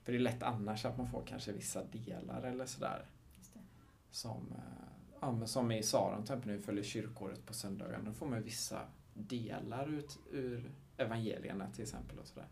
För 0.03 0.11
det 0.11 0.17
är 0.17 0.19
lätt 0.21 0.43
annars 0.43 0.85
att 0.85 0.97
man 0.97 1.09
får 1.09 1.23
kanske 1.25 1.51
vissa 1.51 1.83
delar 1.83 2.43
eller 2.43 2.65
sådär. 2.65 3.05
Som, 4.11 4.51
eh, 4.51 5.17
ja, 5.21 5.31
men 5.31 5.47
som 5.47 5.71
i 5.71 5.83
Saron 5.83 6.25
till 6.25 6.51
vi 6.51 6.59
följer 6.59 6.83
kyrkåret 6.83 7.45
på 7.45 7.53
söndagen, 7.53 8.05
då 8.05 8.13
får 8.13 8.29
man 8.29 8.43
vissa 8.43 8.81
delar 9.13 9.87
ut 9.87 10.19
ur 10.31 10.71
evangelierna 10.97 11.71
till 11.71 11.83
exempel. 11.83 12.19
och 12.19 12.27
sådär. 12.27 12.47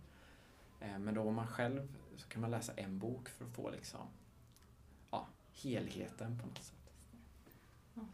Eh, 0.79 0.99
men 0.99 1.13
då 1.13 1.21
om 1.21 1.35
man 1.35 1.47
själv 1.47 1.87
så 2.17 2.27
kan 2.27 2.41
man 2.41 2.51
läsa 2.51 2.73
en 2.75 2.99
bok 2.99 3.29
för 3.29 3.45
att 3.45 3.55
få 3.55 3.69
liksom, 3.69 4.07
ja, 5.11 5.27
helheten 5.63 6.39
på 6.39 6.47
något 6.47 6.63
sätt. 6.63 6.75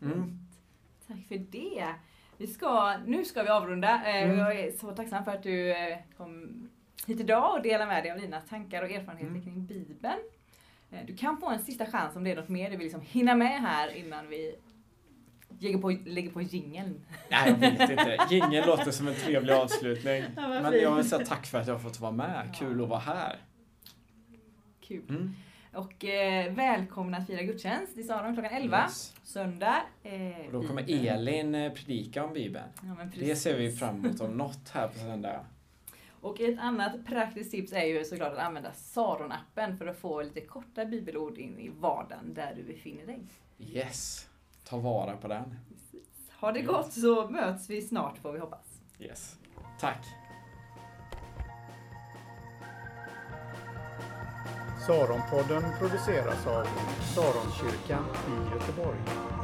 Mm. 0.02 0.40
Tack 1.08 1.28
för 1.28 1.38
det. 1.38 1.96
Vi 2.38 2.48
ska, 2.48 2.98
nu 3.06 3.26
ska 3.26 3.44
vi 3.44 3.50
avrunda. 3.50 4.06
Eh, 4.06 4.24
mm. 4.24 4.38
Jag 4.38 4.60
är 4.60 4.72
så 4.72 4.92
tacksam 4.92 5.26
för 5.26 5.32
att 5.32 5.44
du 5.44 5.72
eh, 5.72 5.98
kom 6.18 6.70
hit 7.06 7.20
idag 7.20 7.56
och 7.56 7.62
delade 7.62 7.86
med 7.86 8.04
dig 8.04 8.12
av 8.12 8.20
dina 8.20 8.42
tankar 8.42 8.84
och 8.84 8.90
erfarenheter 8.90 9.30
mm. 9.30 9.44
kring 9.44 9.66
Bibeln. 9.66 10.20
Du 11.06 11.16
kan 11.18 11.38
få 11.38 11.50
en 11.50 11.60
sista 11.60 11.86
chans 11.86 12.16
om 12.16 12.24
det 12.24 12.32
är 12.32 12.36
något 12.36 12.50
mer 12.50 12.70
du 12.70 12.78
vill 12.78 12.86
liksom 12.86 13.02
hinna 13.02 13.36
med 13.36 13.62
här 13.62 13.96
innan 13.96 14.28
vi 14.28 14.56
lägger 15.66 15.78
på, 15.78 15.90
lägger 16.06 16.32
på 16.32 16.42
jingeln. 16.42 17.06
Nej, 17.30 17.50
jag 17.50 17.56
vet 17.56 17.90
inte. 17.90 18.18
Jingeln 18.30 18.68
låter 18.68 18.92
som 18.92 19.08
en 19.08 19.16
trevlig 19.16 19.54
avslutning. 19.54 20.24
Ja, 20.36 20.48
Men 20.48 20.74
jag 20.82 20.96
vill 20.96 21.10
säga 21.10 21.26
tack 21.26 21.46
för 21.46 21.60
att 21.60 21.68
jag 21.68 21.74
har 21.74 21.80
fått 21.80 22.00
vara 22.00 22.12
med. 22.12 22.56
Kul 22.60 22.84
att 22.84 22.90
vara 22.90 23.00
här. 23.00 23.38
Kul. 24.82 25.04
Mm. 25.10 25.36
Och 25.74 26.06
eh, 26.06 26.54
välkomna 26.54 27.18
att 27.18 27.28
fira 27.28 27.42
gudstjänst 27.42 27.98
i 27.98 28.04
Saron 28.04 28.34
klockan 28.34 28.52
11. 28.52 28.84
Yes. 28.84 29.16
Söndag. 29.24 29.82
Eh, 30.04 30.46
och 30.46 30.52
då 30.52 30.68
kommer 30.68 30.84
Elin 30.88 31.56
eh, 31.56 31.74
predika 31.74 32.26
om 32.26 32.34
Bibeln. 32.34 32.66
Ja, 32.84 33.06
det 33.16 33.36
ser 33.36 33.58
vi 33.58 33.72
fram 33.72 34.06
emot 34.06 34.22
om 34.22 34.38
något 34.38 34.70
här 34.74 34.88
på 34.88 35.00
söndag. 35.00 35.46
Och 36.22 36.42
ett 36.42 36.60
annat 36.60 37.06
praktiskt 37.06 37.52
tips 37.52 37.74
är 37.74 37.86
ju 37.86 38.04
såklart 38.04 38.34
att 38.34 38.40
använda 38.40 38.72
Saron-appen 38.72 39.78
för 39.78 39.88
att 39.88 39.98
få 39.98 40.22
lite 40.22 40.42
korta 40.42 40.86
bibelord 40.86 41.38
in 41.38 41.60
i 41.60 41.70
vardagen 41.70 42.34
där 42.34 42.54
du 42.56 42.64
befinner 42.64 43.06
dig. 43.06 43.20
Yes 43.60 44.30
ta 44.66 44.78
vara 44.78 45.18
på 45.18 45.28
den. 45.28 45.56
Ha 46.40 46.52
det 46.52 46.62
gott 46.62 46.94
så 46.94 47.30
möts 47.30 47.70
vi 47.70 47.82
snart 47.82 48.18
får 48.18 48.32
vi 48.32 48.40
hoppas. 48.40 48.82
Yes. 49.00 49.36
Tack. 49.80 50.06
Saronpodden 54.88 55.64
produceras 55.80 56.48
av 56.48 56.68
Saronkyrkan 57.16 58.06
i 58.28 58.54
Göteborg. 58.54 59.35